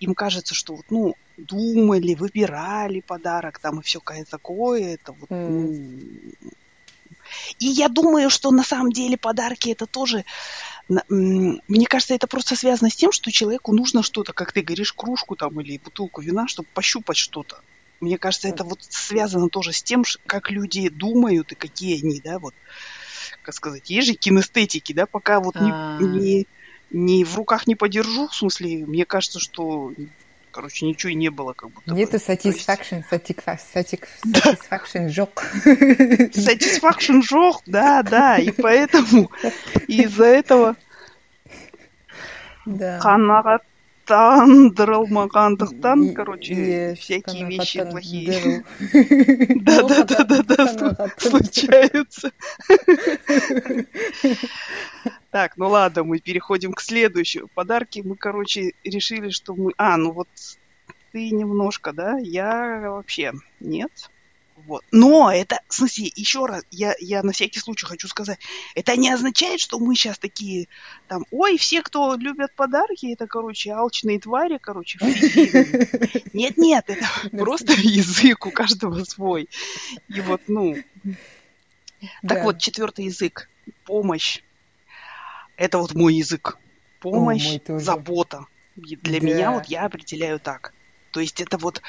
[0.00, 6.34] им кажется, что вот, ну, думали, выбирали подарок там и все такое, это вот, mm.
[7.58, 10.24] И я думаю, что на самом деле подарки это тоже,
[10.88, 15.36] мне кажется, это просто связано с тем, что человеку нужно что-то, как ты говоришь, кружку
[15.36, 17.60] там или бутылку вина, чтобы пощупать что-то.
[18.00, 22.38] Мне кажется, это вот связано тоже с тем, как люди думают и какие они, да,
[22.38, 22.54] вот
[23.42, 25.98] как сказать, есть же кинестетики, да, пока вот не, а.
[26.00, 26.46] не,
[26.90, 29.92] не в руках не подержу, в смысле, мне кажется, что
[30.50, 35.44] короче, ничего и не было как будто Нету satisfaction, satisfaction жог.
[35.66, 39.30] Satisfaction жог, да, да, и поэтому
[39.86, 40.76] из-за этого
[42.64, 42.98] да.
[43.00, 43.60] Ханнага
[45.56, 48.64] Тахтан, короче, всякие вещи плохие.
[49.62, 52.30] Да-да-да-да-да, случаются.
[55.30, 57.48] Так, ну ладно, мы переходим к следующему.
[57.54, 59.72] Подарки мы, короче, решили, что мы...
[59.76, 60.28] А, ну вот
[61.12, 62.16] ты немножко, да?
[62.18, 63.90] Я вообще нет.
[64.66, 64.84] Вот.
[64.90, 68.40] Но это, в смысле, еще раз, я, я на всякий случай хочу сказать,
[68.74, 70.66] это не означает, что мы сейчас такие,
[71.06, 74.98] там, ой, все, кто любят подарки, это, короче, алчные твари, короче,
[76.32, 79.48] Нет-нет, это просто язык у каждого свой.
[80.08, 80.76] И вот, ну...
[82.26, 83.48] Так вот, четвертый язык.
[83.84, 84.40] Помощь.
[85.56, 86.58] Это вот мой язык.
[87.00, 88.46] Помощь, забота.
[88.74, 90.74] Для меня вот я определяю так.
[91.12, 91.80] То есть это вот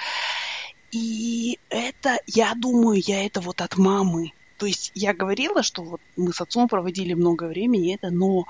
[0.92, 4.34] и это, я думаю, я это вот от мамы.
[4.58, 8.46] То есть я говорила, что вот мы с отцом проводили много времени, это, но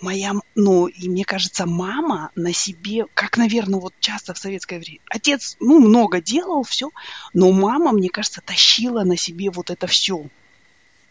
[0.00, 5.00] моя, ну, и мне кажется, мама на себе, как, наверное, вот часто в советское время,
[5.08, 6.90] отец, ну, много делал, все,
[7.32, 10.26] но мама, мне кажется, тащила на себе вот это все.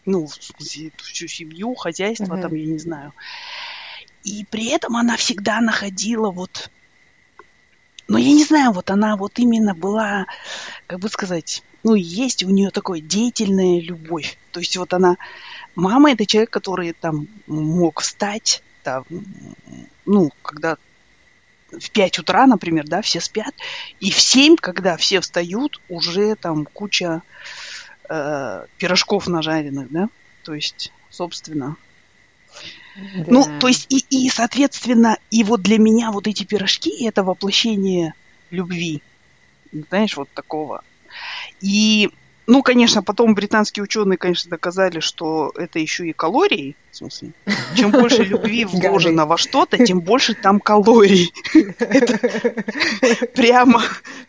[0.06, 2.42] Ну, всю семью, хозяйство, uh-huh.
[2.42, 3.12] там, я не знаю.
[4.22, 6.70] И при этом она всегда находила вот
[8.08, 10.26] но я не знаю, вот она вот именно была,
[10.86, 14.38] как бы сказать, ну, есть у нее такая деятельная любовь.
[14.52, 15.16] То есть вот она,
[15.74, 19.04] мама это человек, который там мог встать, там,
[20.04, 20.76] ну, когда
[21.70, 23.54] в 5 утра, например, да, все спят,
[24.00, 27.22] и в 7, когда все встают, уже там куча
[28.08, 30.08] э, пирожков нажаренных, да,
[30.42, 31.76] то есть, собственно,
[32.94, 33.24] да.
[33.26, 38.14] Ну, то есть, и, и, соответственно, и вот для меня вот эти пирожки это воплощение
[38.50, 39.02] любви.
[39.88, 40.82] Знаешь, вот такого.
[41.60, 42.10] И,
[42.46, 46.76] ну, конечно, потом британские ученые, конечно, доказали, что это еще и калории.
[46.90, 47.32] В смысле,
[47.74, 51.32] чем больше любви вложено во что-то, тем больше там калорий.
[51.78, 52.18] Это
[53.34, 53.82] прямо,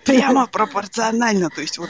[0.03, 1.49] прямо пропорционально.
[1.49, 1.89] То есть вот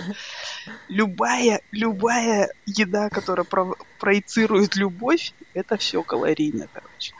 [0.89, 7.13] любая, любая еда, которая про проецирует любовь, это все калорийно, короче.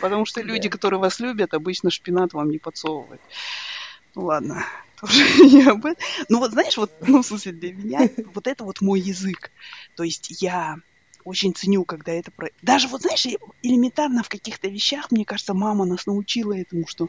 [0.00, 3.20] Потому что люди, которые вас любят, обычно шпинат вам не подсовывают.
[4.14, 4.64] Ну ладно,
[5.06, 6.04] тоже не об этом.
[6.28, 9.50] Ну вот знаешь, вот, ну в смысле для меня вот это вот мой язык.
[9.94, 10.76] То есть я
[11.24, 12.50] очень ценю, когда это про...
[12.62, 13.26] Даже вот, знаешь,
[13.62, 17.08] элементарно в каких-то вещах, мне кажется, мама нас научила этому, что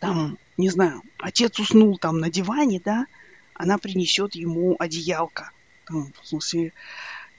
[0.00, 3.06] там, не знаю, отец уснул там на диване, да,
[3.52, 5.50] она принесет ему одеялко.
[5.84, 6.72] Там, в смысле,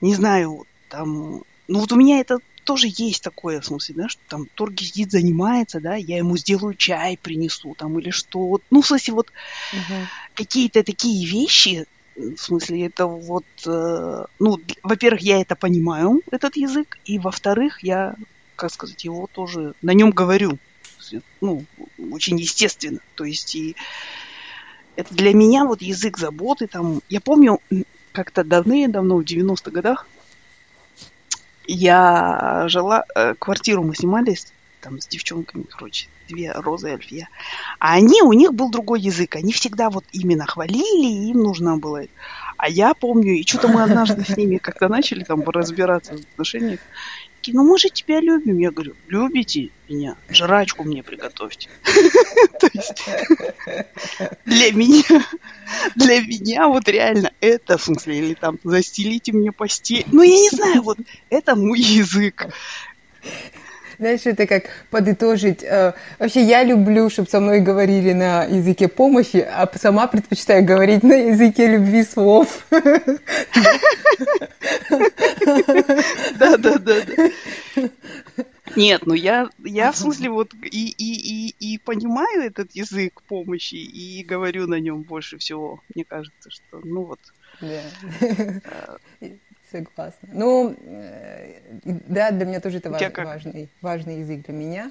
[0.00, 1.42] не знаю, там...
[1.66, 2.38] Ну вот у меня это
[2.70, 6.74] тоже есть такое, в смысле, да, что там Торги сидит, занимается, да, я ему сделаю
[6.74, 8.60] чай, принесу там или что.
[8.70, 9.32] Ну, в смысле, вот
[9.72, 9.94] угу.
[10.34, 16.96] какие-то такие вещи, в смысле, это вот, э, ну, во-первых, я это понимаю, этот язык,
[17.04, 18.14] и во-вторых, я,
[18.54, 20.56] как сказать, его тоже на нем говорю
[21.40, 21.64] ну,
[22.12, 23.00] очень естественно.
[23.16, 23.74] То есть и
[24.94, 26.68] это для меня вот язык заботы.
[26.68, 27.58] Там, я помню,
[28.12, 30.06] как-то давно-давно, в 90-х годах,
[31.72, 37.28] я жила, э, квартиру мы снимались там с девчонками, короче, две Розы и Альфия.
[37.78, 39.36] А они, у них был другой язык.
[39.36, 42.02] Они всегда вот именно хвалили, им нужно было.
[42.56, 46.80] А я помню, и что-то мы однажды с ними как-то начали там разбираться в отношениях
[47.40, 48.58] такие, ну мы же тебя любим.
[48.58, 50.16] Я говорю, любите меня?
[50.28, 51.68] Жрачку мне приготовьте.
[52.60, 53.02] То есть
[54.44, 55.24] для меня,
[55.96, 60.04] для меня вот реально это, в смысле, или там застелите мне постель.
[60.12, 60.98] Ну, я не знаю, вот
[61.30, 62.46] это мой язык.
[64.00, 65.62] Знаешь, это как подытожить.
[65.62, 71.02] Э, вообще, я люблю, чтобы со мной говорили на языке помощи, а сама предпочитаю говорить
[71.02, 72.66] на языке любви слов.
[76.38, 76.94] Да, да, да.
[78.74, 83.74] Нет, ну я, я в смысле вот и, и, и, и понимаю этот язык помощи
[83.74, 85.80] и говорю на нем больше всего.
[85.94, 87.20] Мне кажется, что ну вот.
[87.60, 89.40] Yeah.
[89.70, 90.28] Согласна.
[90.32, 94.90] Ну, э, да, для меня тоже это важ, важный, важный язык для меня.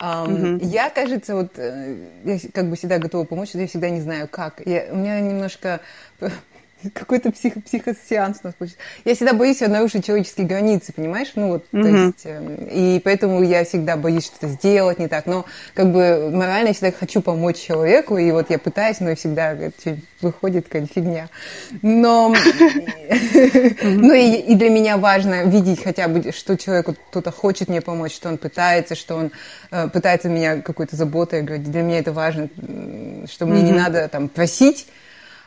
[0.00, 0.64] Um, угу.
[0.66, 4.26] Я, кажется, вот э, я как бы всегда готова помочь, но я всегда не знаю,
[4.28, 4.60] как.
[4.66, 5.80] Я, у меня немножко
[6.94, 8.80] какой-то псих, психосеанс у нас получится.
[9.04, 11.32] Я всегда боюсь нарушить человеческие границы, понимаешь?
[11.34, 11.82] Ну вот, mm-hmm.
[11.82, 15.26] то есть, э, и поэтому я всегда боюсь что-то сделать не так.
[15.26, 19.56] Но как бы морально я всегда хочу помочь человеку, и вот я пытаюсь, но всегда
[20.20, 21.28] выходит какая-то фигня.
[21.82, 22.34] Но,
[23.82, 28.14] ну и, и для меня важно видеть хотя бы, что человеку кто-то хочет мне помочь,
[28.14, 29.32] что он пытается, что он
[29.70, 31.70] э, пытается меня какой-то заботой говорить.
[31.70, 32.48] Для меня это важно,
[33.30, 34.86] что мне не надо там просить,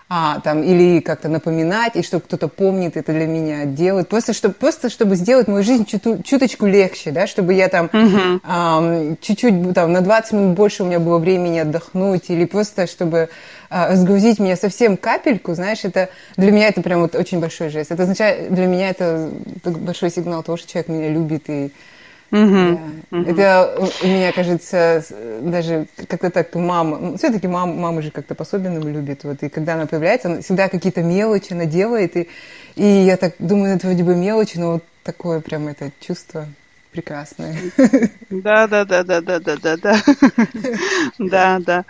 [0.08, 4.08] а, там, или как-то напоминать, и чтобы кто-то помнит это для меня, делает.
[4.08, 8.39] Просто, чтобы, просто чтобы сделать мою жизнь чуту, чуточку легче, да, чтобы я там uh-huh.
[8.44, 13.30] а, чуть-чуть, там, на 20 минут больше у меня было времени отдохнуть, или просто, чтобы
[13.72, 17.91] а, разгрузить меня совсем капельку, знаешь, это для меня это прям вот очень большой жест.
[17.91, 19.32] Это означает, для меня это
[19.63, 21.72] большой сигнал того, что человек меня любит и
[22.36, 22.80] Угу,
[23.12, 23.30] угу.
[23.30, 25.06] Это у меня кажется
[25.41, 29.86] даже как-то так мама, все-таки мам, мама же как-то по-особенному любит, вот и когда она
[29.86, 32.28] появляется, она всегда какие-то мелочи она делает, и,
[32.76, 36.45] и я так думаю, это вроде бы мелочи, но вот такое прям это чувство
[36.95, 37.56] прекрасное.
[38.30, 40.02] Да, да, да, да, да, да, да, да.
[41.19, 41.86] Да, да.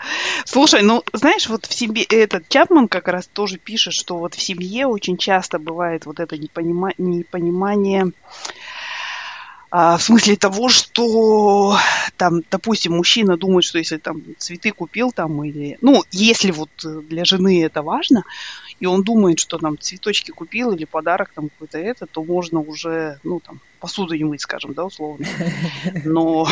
[0.46, 4.42] Слушай, ну, знаешь, вот в семье, этот Чапман как раз тоже пишет, что вот в
[4.42, 8.10] семье очень часто бывает вот это непонима, непонимание, а,
[9.76, 11.78] в смысле того, что
[12.16, 17.26] там, допустим, мужчина думает, что если там цветы купил там или, ну, если вот для
[17.26, 18.24] жены это важно,
[18.80, 23.20] и он думает, что там цветочки купил или подарок там какой-то это, то можно уже,
[23.24, 25.26] ну, там, посуду не мыть, скажем, да, условно.
[26.06, 26.48] Но,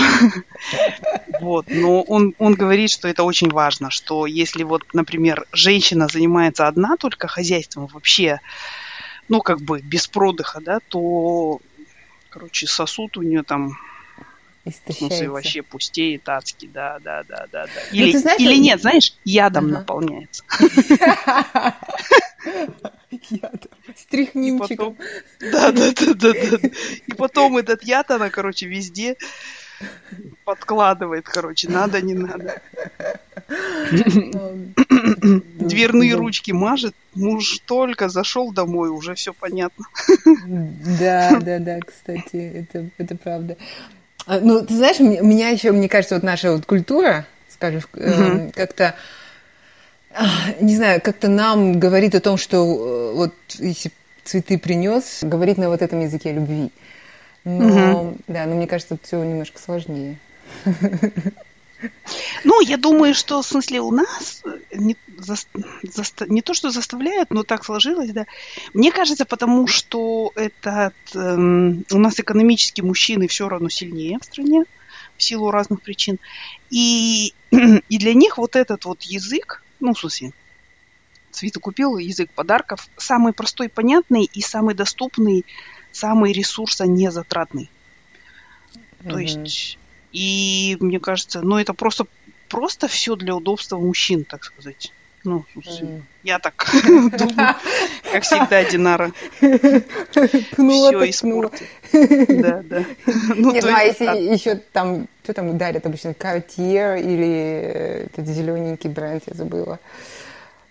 [1.39, 6.67] вот, но он, он говорит, что это очень важно, что если вот, например, женщина занимается
[6.67, 8.41] одна только хозяйством вообще,
[9.29, 11.61] ну, как бы без продыха, да, то
[12.33, 13.77] Короче, сосуд у нее там
[14.87, 17.81] смысле, вообще пустеет адски, да, да, да, да, да.
[17.91, 19.73] Ну, или, знаешь, или нет, знаешь, ядом ага.
[19.79, 20.43] наполняется.
[23.29, 23.69] Ядом.
[23.95, 24.97] Стряхнимчиком.
[25.39, 26.69] Да, да, да, да, да.
[27.05, 29.15] И потом этот яд она, короче, везде
[30.43, 32.59] подкладывает, короче, надо, не надо.
[35.59, 39.85] Дверные ручки мажет, муж только зашел домой, уже все понятно.
[40.25, 43.57] Да, да, да, кстати, это, это правда.
[44.25, 48.51] А, ну, ты знаешь, меня еще, мне кажется, вот наша вот культура, скажем, угу.
[48.55, 48.95] как-то,
[50.13, 50.25] а,
[50.61, 53.91] не знаю, как-то нам говорит о том, что э, вот если
[54.23, 56.71] цветы принес, говорит на вот этом языке любви.
[57.43, 58.17] Но, угу.
[58.27, 60.17] да, но мне кажется, все немножко сложнее.
[62.43, 64.43] Ну, я думаю, что в смысле у нас
[64.73, 65.35] не, за,
[65.83, 68.25] за, не то, что заставляют, но так сложилось, да.
[68.73, 74.65] Мне кажется, потому что этот эм, у нас экономически мужчины все равно сильнее в стране
[75.17, 76.19] в силу разных причин.
[76.69, 80.33] И, и для них вот этот вот язык, ну, в смысле,
[81.31, 85.45] Цвета купил язык подарков, самый простой, понятный и самый доступный,
[85.91, 87.69] самый ресурсонезатратный.
[88.73, 89.09] Mm-hmm.
[89.09, 89.77] То есть
[90.13, 92.05] и мне кажется, ну это просто,
[92.47, 94.93] просто все для удобства мужчин, так сказать.
[95.25, 95.45] Ну,
[96.23, 97.55] я так думаю,
[98.11, 99.13] как всегда, Динара.
[100.55, 101.67] Пнула Все испортит.
[102.27, 102.83] Да, да.
[103.35, 108.89] Ну, Нет, ну, а если еще там, кто там дарит обычно, Cartier или этот зелененький
[108.89, 109.79] бренд, я забыла.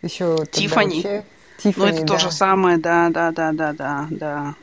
[0.03, 1.23] Еще Тифани.
[1.65, 4.55] Ну, это то же самое, да, да, да, да, да, да.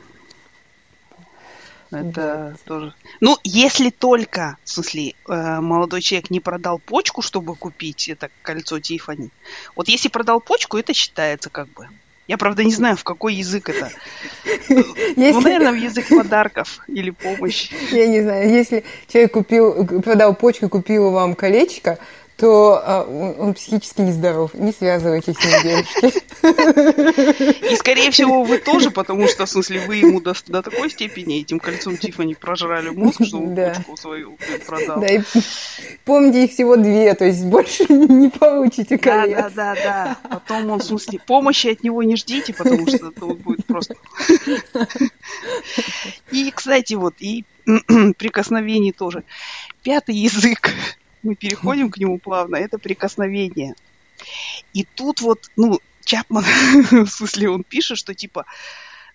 [1.90, 2.60] Это вот.
[2.64, 2.94] тоже.
[3.20, 8.78] Ну, если только, в смысле, э, молодой человек не продал почку, чтобы купить это кольцо
[8.78, 9.30] Тифани.
[9.74, 11.88] Вот если продал почку, это считается как бы.
[12.30, 13.90] Я, правда, не знаю, в какой язык это.
[14.68, 15.32] Если...
[15.32, 17.74] Ну, наверное, в язык подарков или помощи.
[17.90, 18.48] Я не знаю.
[18.48, 21.98] Если человек купил, продал почку, купил вам колечко,
[22.40, 24.54] то а, он психически нездоров.
[24.54, 26.06] Не связывайтесь с ним, девушки.
[27.70, 31.40] И, скорее всего, вы тоже, потому что, в смысле, вы ему до, до такой степени
[31.40, 33.74] этим кольцом Тифани прожрали мозг, что он да.
[33.74, 35.00] почку свою продал.
[35.00, 35.20] Да, и
[36.06, 39.36] помните, их всего две, то есть больше не получите колец.
[39.36, 40.16] Да, да, да, да.
[40.30, 43.96] Потом он, в смысле, помощи от него не ждите, потому что это вот будет просто...
[46.32, 47.44] И, кстати, вот, и
[48.16, 49.24] прикосновений тоже.
[49.82, 50.70] Пятый язык
[51.22, 53.74] мы переходим к нему плавно, это прикосновение.
[54.72, 56.44] И тут вот, ну, Чапман,
[56.90, 58.46] в смысле, он пишет, что типа,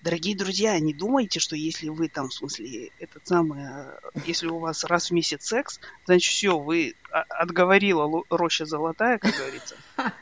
[0.02, 4.60] дорогие друзья, не думайте, что если вы там, в смысле, этот самый, э, если у
[4.60, 9.76] вас раз в месяц секс, значит, все, вы отговорила роща золотая, как говорится.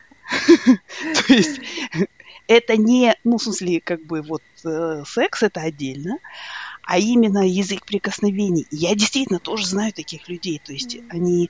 [1.28, 1.60] То есть
[2.48, 6.18] это не, ну, в смысле, как бы вот э, секс это отдельно,
[6.84, 8.68] а именно язык прикосновений.
[8.72, 10.62] Я действительно тоже знаю таких людей.
[10.64, 11.08] То есть mm-hmm.
[11.10, 11.50] они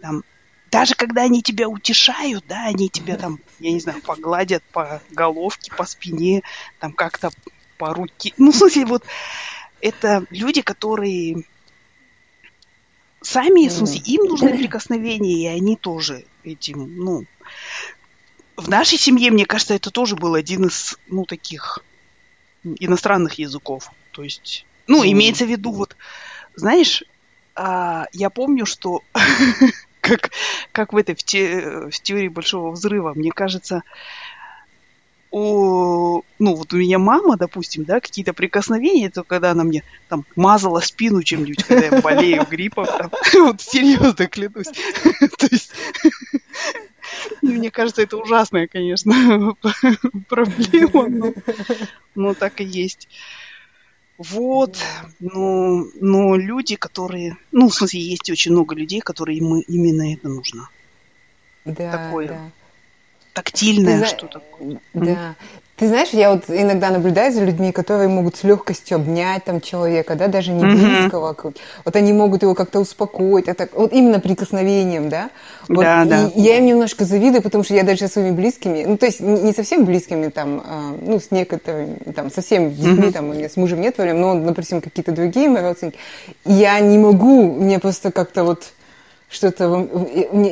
[0.00, 0.24] там,
[0.70, 5.72] даже когда они тебя утешают, да, они тебя там, я не знаю, погладят по головке,
[5.76, 6.42] по спине,
[6.78, 7.30] там как-то
[7.76, 8.32] по руке.
[8.38, 9.04] Ну, в смысле, вот
[9.80, 11.44] это люди, которые
[13.20, 17.26] сами, в смысле, им нужны прикосновения, и они тоже этим, ну,
[18.56, 21.80] в нашей семье, мне кажется, это тоже был один из, ну, таких
[22.62, 23.90] иностранных языков.
[24.12, 25.96] То есть ну, имеется в виду, вот,
[26.56, 27.04] знаешь,
[27.54, 29.02] а, я помню, что
[30.00, 30.30] как,
[30.72, 33.84] как в этой в, те, в теории большого взрыва, мне кажется,
[35.30, 40.24] у, ну, вот у меня мама, допустим, да, какие-то прикосновения, то когда она мне там
[40.34, 44.66] мазала спину чем-нибудь, когда я болею гриппом, там, вот серьезно клянусь.
[45.38, 45.70] То есть,
[47.42, 49.54] мне кажется, это ужасная, конечно,
[50.28, 51.32] проблема, но,
[52.16, 53.06] но так и есть.
[54.22, 54.76] Вот,
[55.18, 60.28] но, но люди, которые, ну, в смысле, есть очень много людей, которые им именно это
[60.28, 60.68] нужно.
[61.64, 62.28] Да, Такое.
[62.28, 62.50] да.
[63.32, 64.42] Тактильное Ты что-то.
[64.92, 65.36] Да.
[65.80, 70.14] Ты знаешь, я вот иногда наблюдаю за людьми, которые могут с легкостью обнять там человека,
[70.14, 71.32] да, даже не близкого.
[71.32, 71.54] как-
[71.86, 75.30] Вот они могут его как-то успокоить, а так, вот именно прикосновением, да.
[75.68, 76.30] Вот, Да, и да.
[76.34, 79.54] я им немножко завидую, потому что я даже со своими близкими, ну, то есть не
[79.54, 83.12] совсем близкими, там, а, ну, с некоторыми, там, совсем с детьми, Мгм.
[83.12, 85.96] там, у меня с мужем нет проблем, но, допустим, какие-то другие мои родственники,
[86.44, 88.64] я не могу, мне просто как-то вот
[89.30, 89.88] что-то,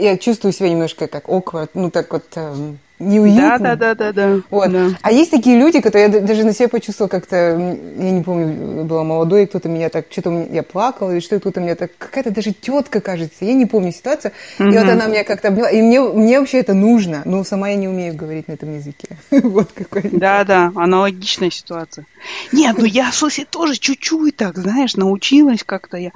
[0.01, 3.59] я чувствую себя немножко как awkward, ну, так вот эм, неуютно.
[3.59, 4.41] Да, да, да, да, да.
[4.51, 4.73] Вот.
[4.73, 4.89] да.
[5.03, 9.05] А есть такие люди, которые я даже на себе почувствовала как-то, я не помню, была
[9.05, 13.01] молодой, кто-то меня так, что-то я плакала, или что кто-то меня так, какая-то даже тетка,
[13.01, 14.33] кажется, я не помню ситуацию.
[14.59, 17.77] И вот она меня как-то обняла, и мне, мне вообще это нужно, но сама я
[17.77, 19.09] не умею говорить на этом языке.
[19.49, 20.03] Вот какой.
[20.13, 22.07] Да, да, аналогичная ситуация.
[22.53, 26.13] Нет, ну я, смысле, тоже чуть-чуть так, знаешь, научилась как-то я.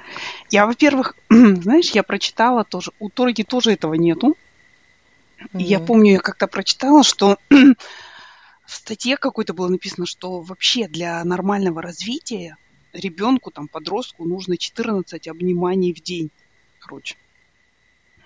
[0.50, 4.36] Я, во-первых, знаешь, я прочитала тоже, у Торги тоже этого нету.
[5.54, 7.76] И я помню, я как-то прочитала, что в
[8.66, 12.56] статье какой-то было написано, что вообще для нормального развития
[12.92, 16.30] ребенку, там, подростку нужно 14 обниманий в день.
[16.78, 17.16] Короче.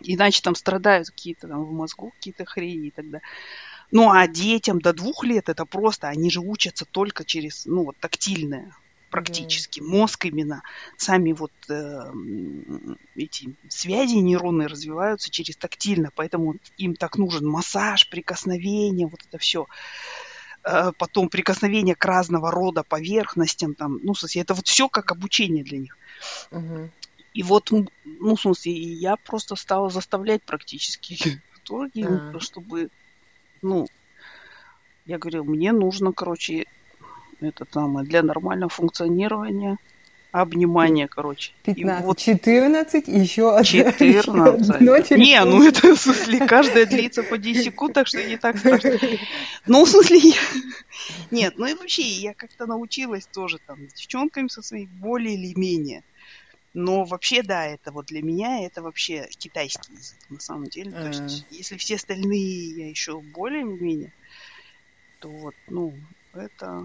[0.00, 3.26] Иначе там страдают какие-то там в мозгу, какие-то хрени и так далее.
[3.90, 7.96] Ну, а детям до двух лет это просто, они же учатся только через, ну, вот
[7.98, 8.74] тактильное
[9.16, 9.80] практически.
[9.80, 10.62] Мозг именно,
[10.96, 12.12] сами вот э,
[13.14, 19.66] эти связи нейронные развиваются через тактильно, поэтому им так нужен массаж, прикосновение, вот это все.
[20.98, 25.62] Потом прикосновение к разного рода поверхностям, там, ну, в смысле, это вот все как обучение
[25.62, 25.96] для них.
[26.50, 26.90] Мгм.
[27.32, 31.16] И вот, ну, в смысле, я просто стала заставлять практически
[31.64, 32.40] торги, Да.
[32.40, 32.88] чтобы,
[33.62, 33.86] ну,
[35.06, 36.64] я говорю, мне нужно, короче,
[37.40, 39.78] это самое, для нормального функционирования
[40.32, 41.52] обнимание, короче.
[41.64, 44.70] И 15, вот 14, еще одно, еще 14.
[44.70, 48.58] одно Не, ну это в смысле каждая длится по 10 секунд, так что не так
[48.58, 48.98] страшно.
[49.66, 50.34] Ну, в смысле, я...
[51.30, 55.58] Нет, ну и вообще, я как-то научилась тоже там с девчонками со своими более или
[55.58, 56.02] менее.
[56.74, 60.90] Но вообще, да, это вот для меня это вообще китайский язык, на самом деле.
[60.90, 64.12] То есть, если все остальные я еще более-менее,
[65.20, 65.94] то вот, ну,
[66.34, 66.84] это...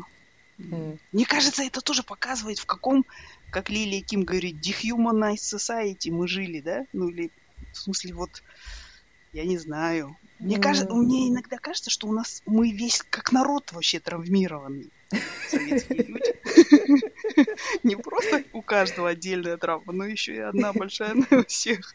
[0.69, 0.99] Мгм.
[1.11, 3.05] Мне кажется, это тоже показывает, в каком,
[3.49, 6.85] как Лилия Ким говорит, dehumanized society мы жили, да?
[6.93, 7.31] Ну или,
[7.71, 8.43] в смысле, вот,
[9.33, 10.17] я не знаю.
[10.39, 10.61] Мне М.
[10.61, 14.91] кажется, мне иногда кажется, что у нас мы весь как народ вообще травмированный.
[15.47, 16.31] Советские люди.
[17.83, 21.93] Не просто у каждого отдельная травма, но еще и одна большая на всех.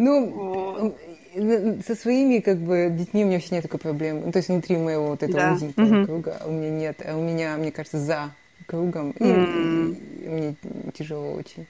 [0.00, 1.84] Ну, Вот.
[1.86, 4.22] со своими как бы детьми у меня вообще нет такой проблемы.
[4.26, 5.52] Ну, То есть внутри моего вот этого Да.
[5.52, 6.06] узенького Мгм.
[6.06, 7.02] круга у меня нет.
[7.06, 8.30] А у меня, мне кажется, за
[8.66, 9.10] кругом.
[9.12, 9.92] И, М.
[9.92, 10.54] и мне
[10.94, 11.66] тяжело очень.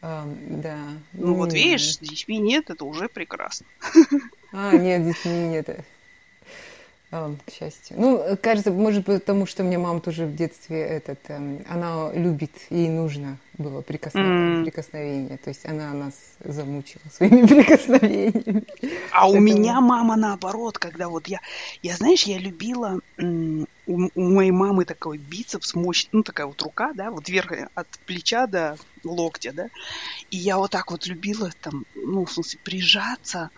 [0.00, 0.78] Ам, да.
[1.12, 3.66] Ну вот не видишь, с детьми нет, это уже прекрасно.
[4.52, 5.80] А, нет, здесь не- нет.
[7.10, 7.96] А, к счастью.
[7.98, 12.12] Ну, кажется, может быть, потому что у меня мама тоже в детстве этот, эм, она
[12.12, 14.64] любит, ей нужно было прикосновение, М.
[14.64, 15.38] прикосновение.
[15.38, 18.64] То есть она нас замучила своими прикосновениями.
[19.10, 21.40] А у меня мама наоборот, когда вот я,
[21.82, 26.92] я знаешь, я любила, у, у моей мамы такой бицепс мощный, ну такая вот рука,
[26.94, 29.68] да, вот вверх э, от плеча до локтя, да,
[30.30, 33.50] и я вот так вот любила там, ну, в смысле, прижаться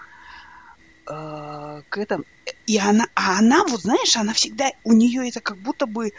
[1.10, 2.24] э, к этому,
[2.66, 6.12] и она, а она вот, знаешь, она всегда, у нее это как будто бы,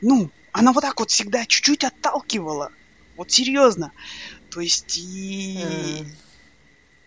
[0.00, 2.72] ну, она вот так вот всегда чуть-чуть отталкивала,
[3.16, 3.92] вот серьезно,
[4.50, 6.04] то есть и...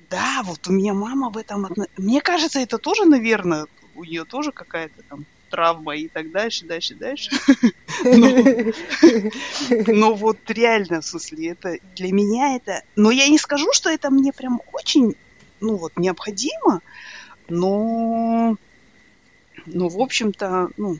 [0.10, 1.68] Да, вот у меня мама в этом...
[1.98, 6.96] Мне кажется, это тоже, наверное, у нее тоже какая-то там травма и так дальше, дальше,
[6.96, 7.32] дальше.
[9.88, 12.84] Но вот реально, в смысле, это для меня это...
[12.96, 15.16] Но я не скажу, что это мне прям очень,
[15.60, 16.82] ну вот, необходимо,
[17.50, 18.58] но...
[19.66, 20.98] Ну, в общем-то, ну...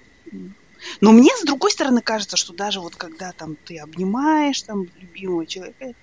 [1.02, 5.46] Но мне, с другой стороны, кажется, что даже вот когда там ты обнимаешь там любимого
[5.46, 5.94] человека,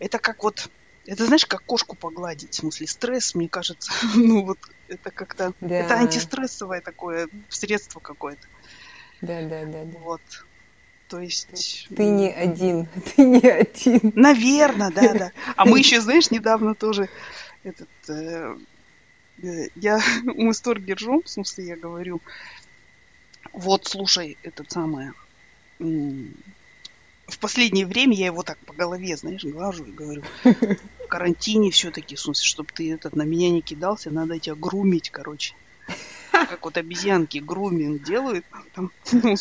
[0.00, 0.68] это как вот
[1.08, 4.58] это знаешь, как кошку погладить, в смысле стресс, мне кажется, ну вот
[4.88, 5.74] это как-то, Да.
[5.74, 8.46] это антистрессовое такое средство какое-то,
[9.22, 9.98] Да, да, да, да.
[10.00, 10.20] вот.
[11.08, 11.88] То есть...
[11.96, 12.86] Ты не один,
[13.16, 14.12] ты не один.
[14.14, 15.32] Наверное, да, да.
[15.56, 17.08] А мы еще, знаешь, недавно тоже
[17.62, 17.88] этот...
[18.08, 18.58] э,
[19.74, 22.20] я мы стор держу, в смысле, я говорю,
[23.52, 25.12] Вот, слушай, это самое.
[25.78, 32.16] В последнее время я его так по голове, знаешь, глажу и говорю, в карантине все-таки,
[32.16, 35.54] в смысле, чтобы ты этот на меня не кидался, надо тебя грумить, короче.
[36.30, 38.44] Как вот обезьянки груминг делают.
[38.74, 39.34] Там, ну,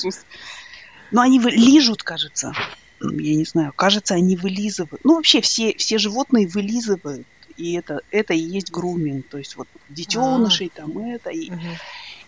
[1.12, 2.54] Но они лижут, кажется.
[3.00, 5.04] Я не знаю, кажется, они вылизывают.
[5.04, 7.28] Ну, вообще, все, все животные вылизывают.
[7.58, 9.28] И это, это и есть груминг.
[9.28, 11.30] То есть вот детенышей, а там это.
[11.30, 11.60] И, угу.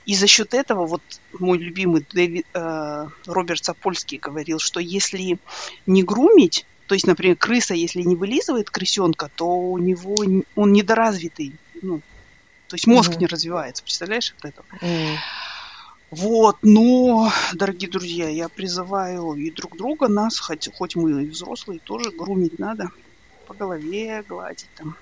[0.06, 1.04] И за счет этого вот
[1.38, 5.38] мой любимый Дэвид, э, Роберт Сапольский говорил, что если
[5.86, 10.16] не грумить, то есть, например, крыса, если не вылизывает крысенка, то у него
[10.56, 11.54] он недоразвитый.
[11.84, 12.02] Ну,
[12.68, 13.20] то есть мозг mm-hmm.
[13.20, 14.66] не развивается, представляешь, от этого.
[14.82, 15.16] Mm.
[16.10, 21.80] Вот, но, дорогие друзья, я призываю и друг друга, нас, хоть, хоть мы и взрослые,
[21.80, 22.90] тоже грумить надо.
[23.46, 24.96] По голове гладить там.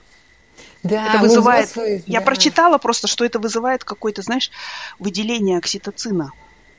[0.83, 1.69] Да, это вызывает.
[1.69, 2.25] Взрослые, я да.
[2.25, 4.51] прочитала просто, что это вызывает какое-то, знаешь,
[4.99, 6.31] выделение окситоцина.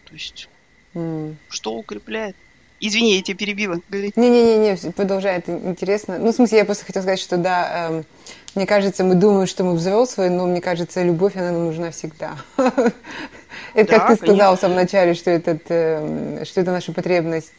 [0.06, 0.48] То есть,
[0.94, 1.34] mm.
[1.48, 2.36] что укрепляет.
[2.80, 3.80] Извини, я тебя перебила.
[3.90, 6.18] Не-не-не, продолжает интересно.
[6.18, 8.04] Ну, в смысле, я просто хотела сказать, что да, эм,
[8.54, 12.36] мне кажется, мы думаем, что мы взрослые, но мне кажется, любовь, она нам нужна всегда.
[13.74, 17.52] Это как ты сказал в самом начале, что это, эм, что это наша потребность.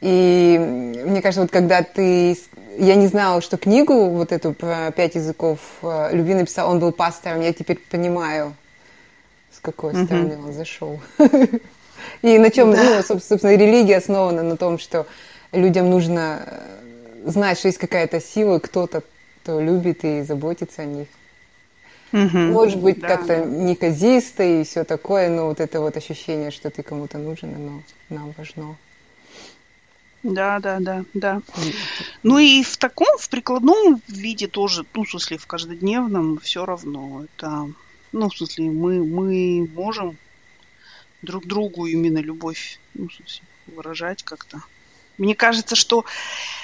[0.00, 0.58] И
[1.04, 2.36] мне кажется, вот когда ты
[2.78, 6.92] я не знала, что книгу вот эту про пять языков э, любви написал, он был
[6.92, 8.54] пастором, я теперь понимаю,
[9.50, 10.04] с какой mm-hmm.
[10.04, 11.00] стороны он зашел.
[12.22, 15.06] И на чем, ну, собственно, религия основана на том, что
[15.52, 19.02] людям нужно э, знать, что есть какая-то сила, кто-то,
[19.42, 21.08] кто любит и заботится о них.
[22.12, 23.08] Угу, Может быть, да.
[23.08, 27.82] как-то неказисто и все такое, но вот это вот ощущение, что ты кому-то нужен, оно
[28.10, 28.76] нам важно.
[30.22, 31.42] Да, да, да, да.
[32.22, 37.24] Ну и в таком, в прикладном виде тоже, ну, в смысле, в каждодневном все равно.
[37.24, 37.68] Это,
[38.12, 40.16] ну, в смысле, мы, мы можем
[41.22, 44.62] друг другу именно любовь, ну, в смысле, выражать как-то.
[45.18, 46.04] Мне кажется, что...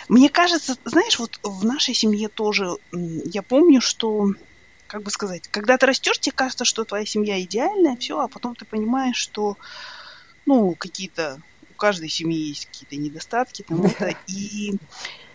[0.08, 4.28] Мне кажется, знаешь, вот в нашей семье тоже, я помню, что,
[4.86, 8.54] как бы сказать, когда ты растешь, тебе кажется, что твоя семья идеальная, все, а потом
[8.54, 9.56] ты понимаешь, что,
[10.44, 11.40] ну, какие-то
[11.82, 14.74] каждой семьи есть какие-то недостатки, там это, и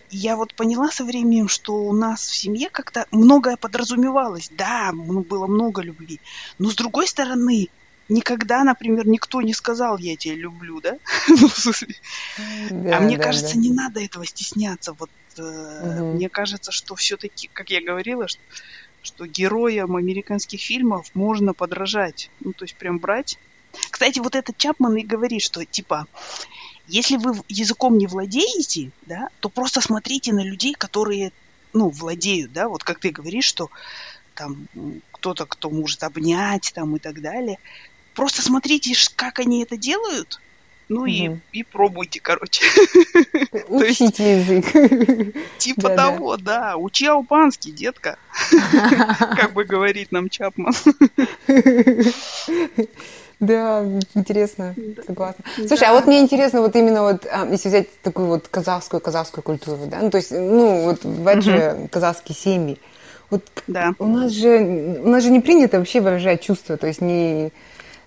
[0.10, 4.50] я вот поняла со временем, что у нас в семье как-то многое подразумевалось.
[4.50, 6.22] Да, было много любви.
[6.58, 7.68] Но с другой стороны,
[8.08, 10.98] никогда, например, никто не сказал, я тебя люблю, да?
[12.70, 14.94] Ну, а мне кажется, не надо этого стесняться.
[14.94, 18.42] Вот э, мне кажется, что все-таки, как я говорила, что,
[19.02, 22.32] что героям американских фильмов можно подражать.
[22.40, 23.38] Ну, то есть прям брать
[23.90, 26.08] кстати, вот этот Чапман и говорит, что типа,
[26.88, 31.32] если вы языком не владеете, да, то просто смотрите на людей, которые,
[31.74, 33.70] ну, владеют, да, вот как ты говоришь, что
[34.36, 34.68] там
[35.12, 37.58] кто-то, кто может обнять там и так далее.
[38.14, 40.40] Просто смотрите, как они это делают,
[40.90, 41.08] ну угу.
[41.08, 42.66] и, и пробуйте, короче.
[43.68, 45.36] Учите язык.
[45.58, 46.78] Типа того, да.
[46.78, 48.18] Учи албанский, детка.
[49.36, 50.74] Как бы говорит нам Чапман.
[53.40, 53.86] Да,
[54.16, 54.74] интересно,
[55.06, 55.44] согласна.
[55.56, 55.90] Слушай, да.
[55.92, 59.78] а вот мне интересно, вот именно вот, а, если взять такую вот казахскую, казахскую культуру,
[59.86, 61.52] да, ну, то есть, ну, вот бывают угу.
[61.52, 62.80] же казахские семьи.
[63.30, 63.94] Вот да.
[64.00, 67.52] у нас же, у нас же не принято вообще выражать чувства, то есть не...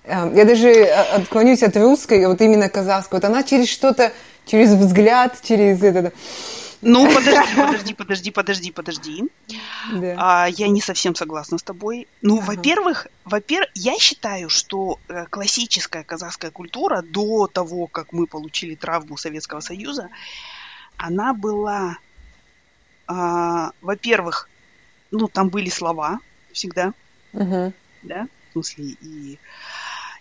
[0.05, 3.19] А, я даже а, отклонюсь от русской, вот именно казахской.
[3.19, 4.13] Вот она через что-то,
[4.47, 6.13] через взгляд, через это
[6.83, 9.25] ну, подожди, подожди, подожди, подожди, подожди.
[9.93, 10.17] Да.
[10.19, 12.09] А, я не совсем согласна с тобой.
[12.23, 12.47] Ну, ага.
[12.47, 19.17] во-первых, во-первых, я считаю, что э, классическая казахская культура до того, как мы получили травму
[19.17, 20.09] Советского Союза,
[20.97, 21.99] она была,
[23.07, 24.49] а, во-первых,
[25.11, 26.21] ну, там были слова
[26.53, 26.93] всегда,
[27.33, 27.73] угу.
[28.03, 29.39] да, в смысле, и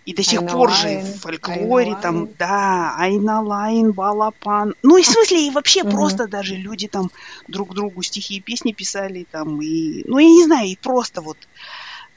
[0.09, 4.73] и до сих пор же в фольклоре там, да, Айналайн, Балапан.
[4.81, 7.11] Ну, и в смысле, и вообще просто даже люди там
[7.47, 11.37] друг другу стихи и песни писали там, и, ну, я не знаю, и просто вот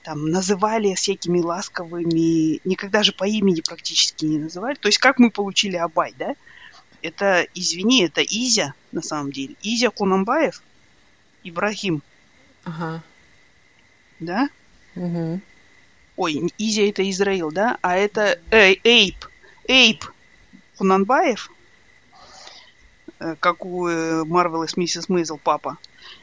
[0.05, 4.75] там называли всякими ласковыми, никогда же по имени практически не называли.
[4.77, 6.35] То есть как мы получили Абай, да?
[7.03, 9.55] Это, извини, это Изя, на самом деле.
[9.63, 10.63] Изя Кунамбаев,
[11.45, 12.01] Ибрахим.
[12.65, 13.03] Ага.
[14.19, 14.49] Да?
[14.97, 15.43] Угу.
[16.23, 17.79] Ой, Изи это Израил, да?
[17.83, 19.17] А это Эй, Эйп.
[19.67, 20.05] Эйп
[20.77, 21.51] Хунанбаев,
[23.19, 23.89] э, как у
[24.25, 25.79] Марвел и Миссис Мейзел папа.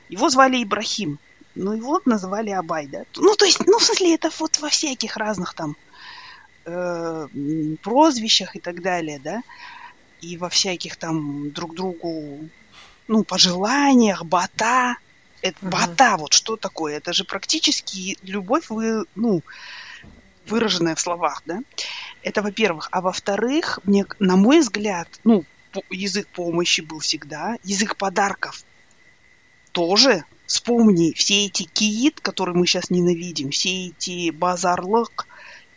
[0.08, 1.20] Его звали Ибрахим.
[1.54, 3.04] Ну и вот называли Абай, да?
[3.18, 5.76] Ну, то есть, ну, в смысле, это вот во всяких разных там
[6.64, 7.28] э,
[7.84, 9.42] прозвищах и так далее, да?
[10.22, 12.48] И во всяких там друг другу,
[13.10, 14.96] ну, пожеланиях, бата.
[15.42, 15.70] Это uh-huh.
[15.70, 16.98] бата, вот что такое?
[16.98, 19.42] Это же практически любовь, вы, ну,
[20.50, 21.60] выраженное в словах, да.
[22.22, 22.90] Это во-первых.
[22.92, 25.46] А во-вторых, мне, на мой взгляд, ну,
[25.90, 28.64] язык помощи был всегда, язык подарков
[29.72, 30.26] тоже.
[30.46, 35.28] Вспомни все эти киит, которые мы сейчас ненавидим, все эти базарлык,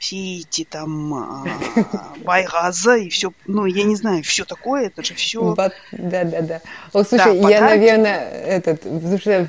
[0.02, 1.44] все эти там а,
[2.24, 5.54] байгаза и все, ну, я не знаю, все такое, это же все...
[5.54, 6.60] Да, да, да.
[6.92, 9.46] О, слушай, да, я, наверное, этот, слушай,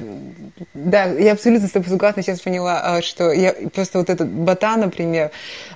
[0.76, 4.78] да, я абсолютно с тобой согласна, сейчас поняла, а, что я просто вот этот бата,
[4.78, 5.32] например,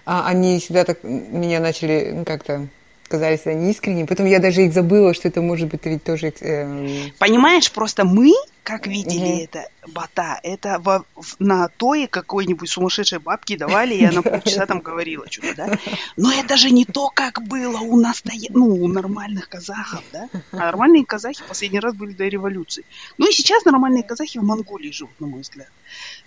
[0.05, 2.67] а, они всегда так меня начали ну, как-то
[3.07, 6.33] казались они искренними, поэтому я даже их забыла, что это может быть ведь тоже...
[6.41, 7.09] Э...
[7.17, 8.31] Понимаешь, просто мы,
[8.67, 9.43] как видели mm-hmm.
[9.45, 14.81] это, бота, это во, в, на тое какой-нибудь сумасшедшей бабки давали, и она полчаса там
[14.81, 15.79] говорила что-то, да?
[16.17, 18.49] Но это же не то, как было у настоя...
[18.49, 20.27] ну, у нормальных казахов, да?
[20.51, 22.83] А нормальные казахи последний раз были до революции.
[23.17, 25.71] Ну и сейчас нормальные казахи в Монголии живут, на мой взгляд.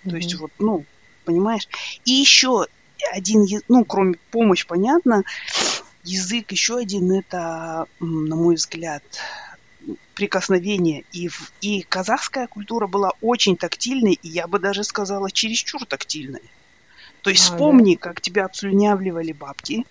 [0.09, 0.87] То есть вот, ну,
[1.27, 1.69] понимаешь?
[2.07, 2.69] И еще
[3.13, 5.25] один, ну, кроме помощи, понятно,
[6.05, 9.03] язык еще один это, на мой взгляд,
[10.15, 11.05] прикосновение.
[11.13, 16.43] И, в, и казахская культура была очень тактильной, и я бы даже сказала, чересчур тактильной.
[17.23, 18.01] То есть а, вспомни, да.
[18.01, 19.85] как тебя обслюнявливали бабки,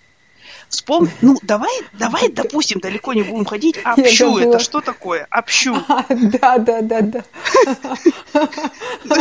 [0.69, 3.77] Вспомни, ну давай, давай, допустим, далеко не будем ходить.
[3.83, 5.27] Общу это что такое?
[5.29, 5.75] Общу.
[5.89, 7.01] А, да, да, да,
[8.31, 9.17] да.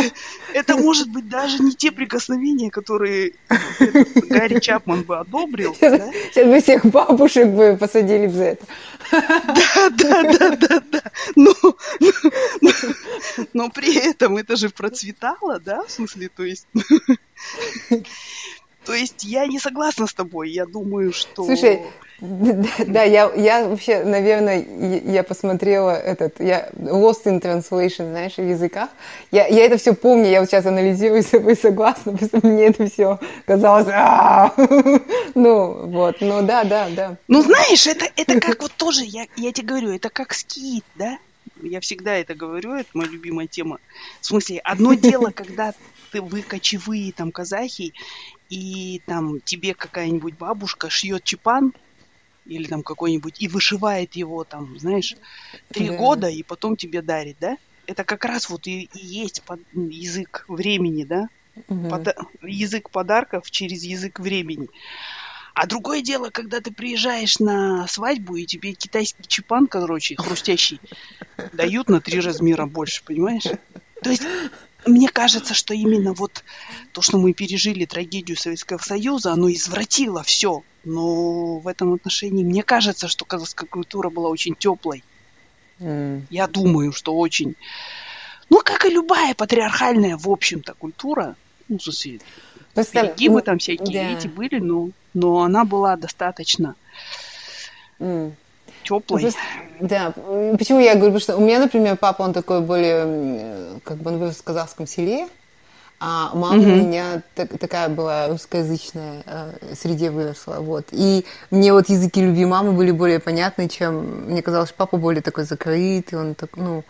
[0.53, 3.33] Это может быть даже не те прикосновения, которые
[4.29, 5.75] Гарри Чапман бы одобрил.
[5.75, 8.65] Сейчас бы всех бабушек бы посадили за это.
[9.11, 11.01] Да, да, да, да, да.
[11.35, 11.53] Но,
[12.61, 12.71] но,
[13.53, 16.67] но при этом это же процветало, да, в смысле, то есть
[18.85, 20.49] то есть я не согласна с тобой.
[20.49, 21.45] Я думаю, что...
[21.45, 21.81] Слушай,
[22.21, 24.65] да, я, я вообще, наверное,
[25.05, 28.89] я посмотрела этот, я lost in translation, знаешь, в языках.
[29.31, 32.67] Я, я это все помню, я вот сейчас анализирую, с тобой согласна, потому что мне
[32.67, 33.87] это все казалось,
[35.35, 37.17] ну, вот, ну да, да, да.
[37.27, 41.17] Ну, знаешь, это, это как вот тоже, я, я тебе говорю, это как скит, да?
[41.61, 43.79] Я всегда это говорю, это моя любимая тема.
[44.21, 45.73] В смысле, одно дело, когда
[46.11, 47.93] ты, вы кочевые там казахи,
[48.49, 51.73] и там тебе какая-нибудь бабушка шьет чепан,
[52.45, 55.15] или там какой-нибудь, и вышивает его там, знаешь,
[55.71, 55.97] три да.
[55.97, 57.57] года, и потом тебе дарит, да?
[57.85, 61.29] Это как раз вот и, и есть под, язык времени, да?
[61.67, 61.89] Угу.
[61.89, 64.67] Под, язык подарков через язык времени.
[65.53, 70.79] А другое дело, когда ты приезжаешь на свадьбу, и тебе китайский чепан, короче, хрустящий,
[71.53, 73.43] дают на три размера больше, понимаешь?
[74.01, 74.23] То есть
[74.85, 76.43] мне кажется, что именно вот
[76.93, 80.63] то, что мы пережили трагедию Советского Союза, оно извратило все.
[80.83, 85.03] Но в этом отношении мне кажется, что казахская культура была очень теплой.
[85.79, 86.23] Mm.
[86.29, 87.55] Я думаю, что очень.
[88.49, 91.35] Ну, как и любая патриархальная, в общем-то, культура,
[91.67, 92.19] ну, в смысле,
[92.73, 94.17] перегибы там всякие да.
[94.17, 96.75] эти были, но, но она была достаточно
[97.99, 98.33] mm
[98.89, 99.31] теплый.
[99.79, 100.13] Да,
[100.57, 104.17] почему я говорю, потому что у меня, например, папа, он такой более, как бы он
[104.17, 105.27] вырос в казахском селе,
[106.01, 106.71] а мама mm-hmm.
[106.71, 110.85] у меня так, такая была русскоязычная, э, среде выросла, вот.
[110.91, 115.43] И мне вот языки любви мамы были более понятны, чем мне казалось, папа более такой
[115.43, 116.83] закрытый, он так, ну,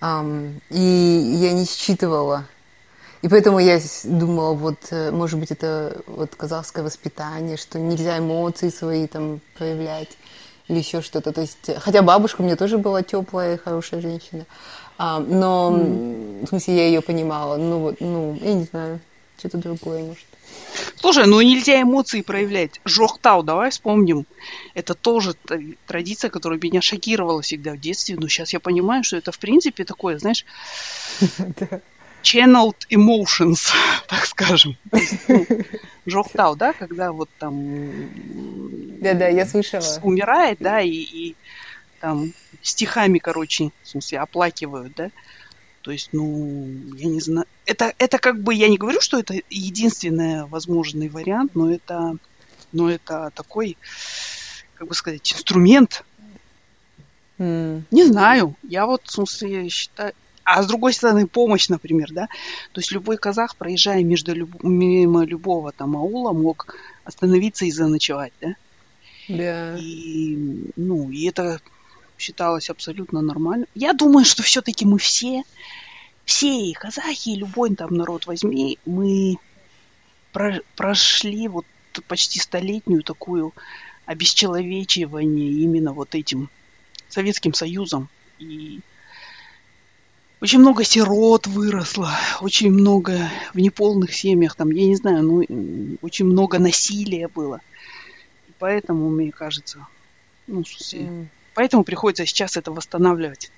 [0.00, 2.44] эм, и я не считывала.
[3.22, 8.70] И поэтому я думала, вот, э, может быть, это вот казахское воспитание, что нельзя эмоции
[8.70, 10.16] свои там проявлять
[10.68, 11.32] или еще что-то.
[11.32, 14.46] То есть, хотя бабушка мне тоже была теплая и хорошая женщина,
[14.98, 16.46] а, но mm.
[16.46, 17.56] в смысле я ее понимала.
[17.56, 19.00] Ну вот, ну я не знаю,
[19.38, 20.24] что-то другое может.
[20.96, 22.80] Слушай, ну нельзя эмоции проявлять.
[22.84, 24.26] Жохтау, давай вспомним.
[24.74, 25.34] Это тоже
[25.86, 28.16] традиция, которая меня шокировала всегда в детстве.
[28.16, 30.44] Но сейчас я понимаю, что это в принципе такое, знаешь,
[32.22, 33.72] channeled emotions,
[34.08, 34.76] так скажем.
[35.28, 35.46] Ну,
[36.06, 38.87] Жохтау, да, когда вот там...
[39.00, 39.82] Да-да, я слышала.
[40.02, 41.36] Умирает, да, и, и
[42.00, 42.32] там
[42.62, 45.10] стихами, короче, в смысле, оплакивают, да.
[45.82, 47.46] То есть, ну, я не знаю.
[47.64, 52.16] Это, это как бы, я не говорю, что это единственный возможный вариант, но это,
[52.72, 53.76] но это такой,
[54.74, 56.04] как бы сказать, инструмент.
[57.38, 57.82] Mm.
[57.90, 58.54] Не знаю.
[58.62, 60.12] Я вот, в смысле, считаю,
[60.44, 62.26] а с другой стороны, помощь, например, да.
[62.72, 64.62] То есть любой казах, проезжая между люб...
[64.62, 66.74] мимо любого там аула, мог
[67.04, 68.54] остановиться и заночевать, да.
[69.28, 69.76] Да.
[69.78, 70.36] И,
[70.76, 71.60] ну, и это
[72.18, 73.66] считалось абсолютно нормально.
[73.74, 75.42] Я думаю, что все-таки мы все,
[76.24, 79.36] все и казахи, и любой там народ возьми, мы
[80.32, 81.66] про прошли вот
[82.06, 83.52] почти столетнюю такую
[84.06, 86.48] обесчеловечивание именно вот этим
[87.08, 88.08] Советским Союзом.
[88.38, 88.80] И
[90.40, 96.26] очень много сирот выросло, очень много в неполных семьях, там, я не знаю, ну, очень
[96.26, 97.60] много насилия было.
[98.58, 99.86] Поэтому, мне кажется,
[100.46, 101.26] ну, mm.
[101.54, 103.52] поэтому приходится сейчас это восстанавливать.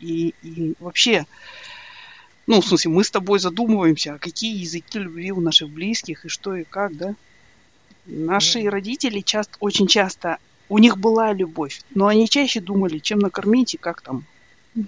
[0.00, 1.24] И, и вообще,
[2.46, 6.28] ну, в смысле, мы с тобой задумываемся, а какие языки любви у наших близких и
[6.28, 7.14] что и как, да?
[8.04, 8.68] Наши mm.
[8.68, 13.78] родители часто, очень часто, у них была любовь, но они чаще думали, чем накормить и
[13.78, 14.24] как там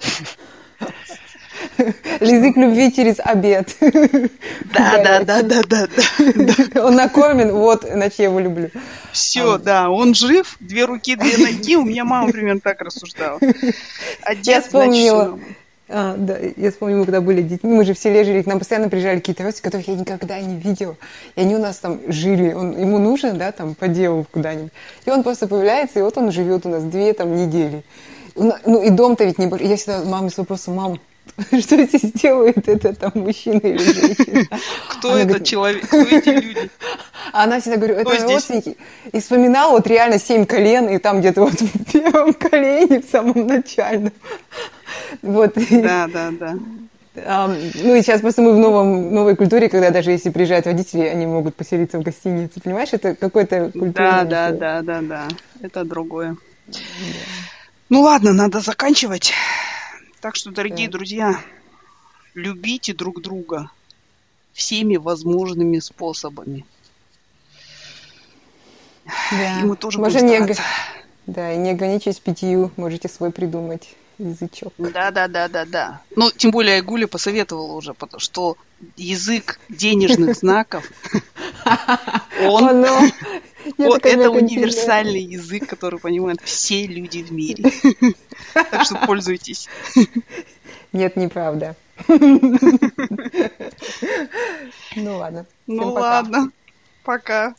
[2.21, 3.77] Язык любви через обед.
[4.75, 8.71] Да, да, да, да, да, Он накормен, вот, иначе я его люблю.
[9.13, 9.59] Все, а.
[9.59, 11.77] да, он жив, две руки, две ноги.
[11.77, 13.41] У меня мама примерно так рассуждала.
[14.23, 15.39] Одет, я вспомнила.
[15.91, 18.91] А, да, я вспомнила, когда были детьми, мы же в селе жили, к нам постоянно
[18.91, 20.97] приезжали какие-то родственники, которых я никогда не видела.
[21.35, 24.73] И они у нас там жили, он, ему нужно, да, там, по делу куда-нибудь.
[25.07, 27.83] И он просто появляется, и вот он живет у нас две там недели.
[28.35, 29.47] Ну, и дом-то ведь не...
[29.67, 31.01] Я всегда маме с вопросом, мам,
[31.61, 34.45] что здесь делает это там мужчина или женщина?
[34.89, 35.87] Кто Она этот человек?
[35.87, 36.71] Кто эти люди?
[37.33, 38.77] Она всегда говорит, это родственники.
[39.13, 43.47] И вспоминала вот реально семь колен, и там где-то вот в первом колене, в самом
[43.47, 44.13] начальном.
[45.23, 45.55] Вот.
[45.71, 46.57] Да, да, да.
[47.75, 51.27] ну и сейчас просто мы в новом, новой культуре, когда даже если приезжают родители, они
[51.27, 52.61] могут поселиться в гостинице.
[52.61, 53.93] Понимаешь, это какой-то культура.
[53.93, 55.29] Да, да, да, да, да.
[55.63, 56.37] Это другое.
[57.91, 59.33] Ну ладно, надо заканчивать.
[60.21, 60.93] Так что, дорогие да.
[60.93, 61.41] друзья,
[62.35, 63.71] любите друг друга
[64.53, 66.67] всеми возможными способами.
[69.31, 69.61] Да.
[69.61, 70.57] И мы тоже Можно будем не...
[71.27, 74.73] Да, и не ограничиваясь пятью, можете свой придумать язычок.
[74.79, 76.01] Да, да, да, да, да.
[76.17, 78.57] Ну, тем более Гуля посоветовала уже, что
[78.97, 80.91] язык денежных знаков,
[82.43, 82.87] он,
[83.77, 87.65] вот это универсальный язык, который понимают все люди в мире.
[88.55, 89.69] Так что пользуйтесь.
[90.93, 91.77] Нет, неправда.
[94.97, 95.47] Ну ладно.
[95.67, 96.51] Ну ладно.
[97.05, 97.55] Пока.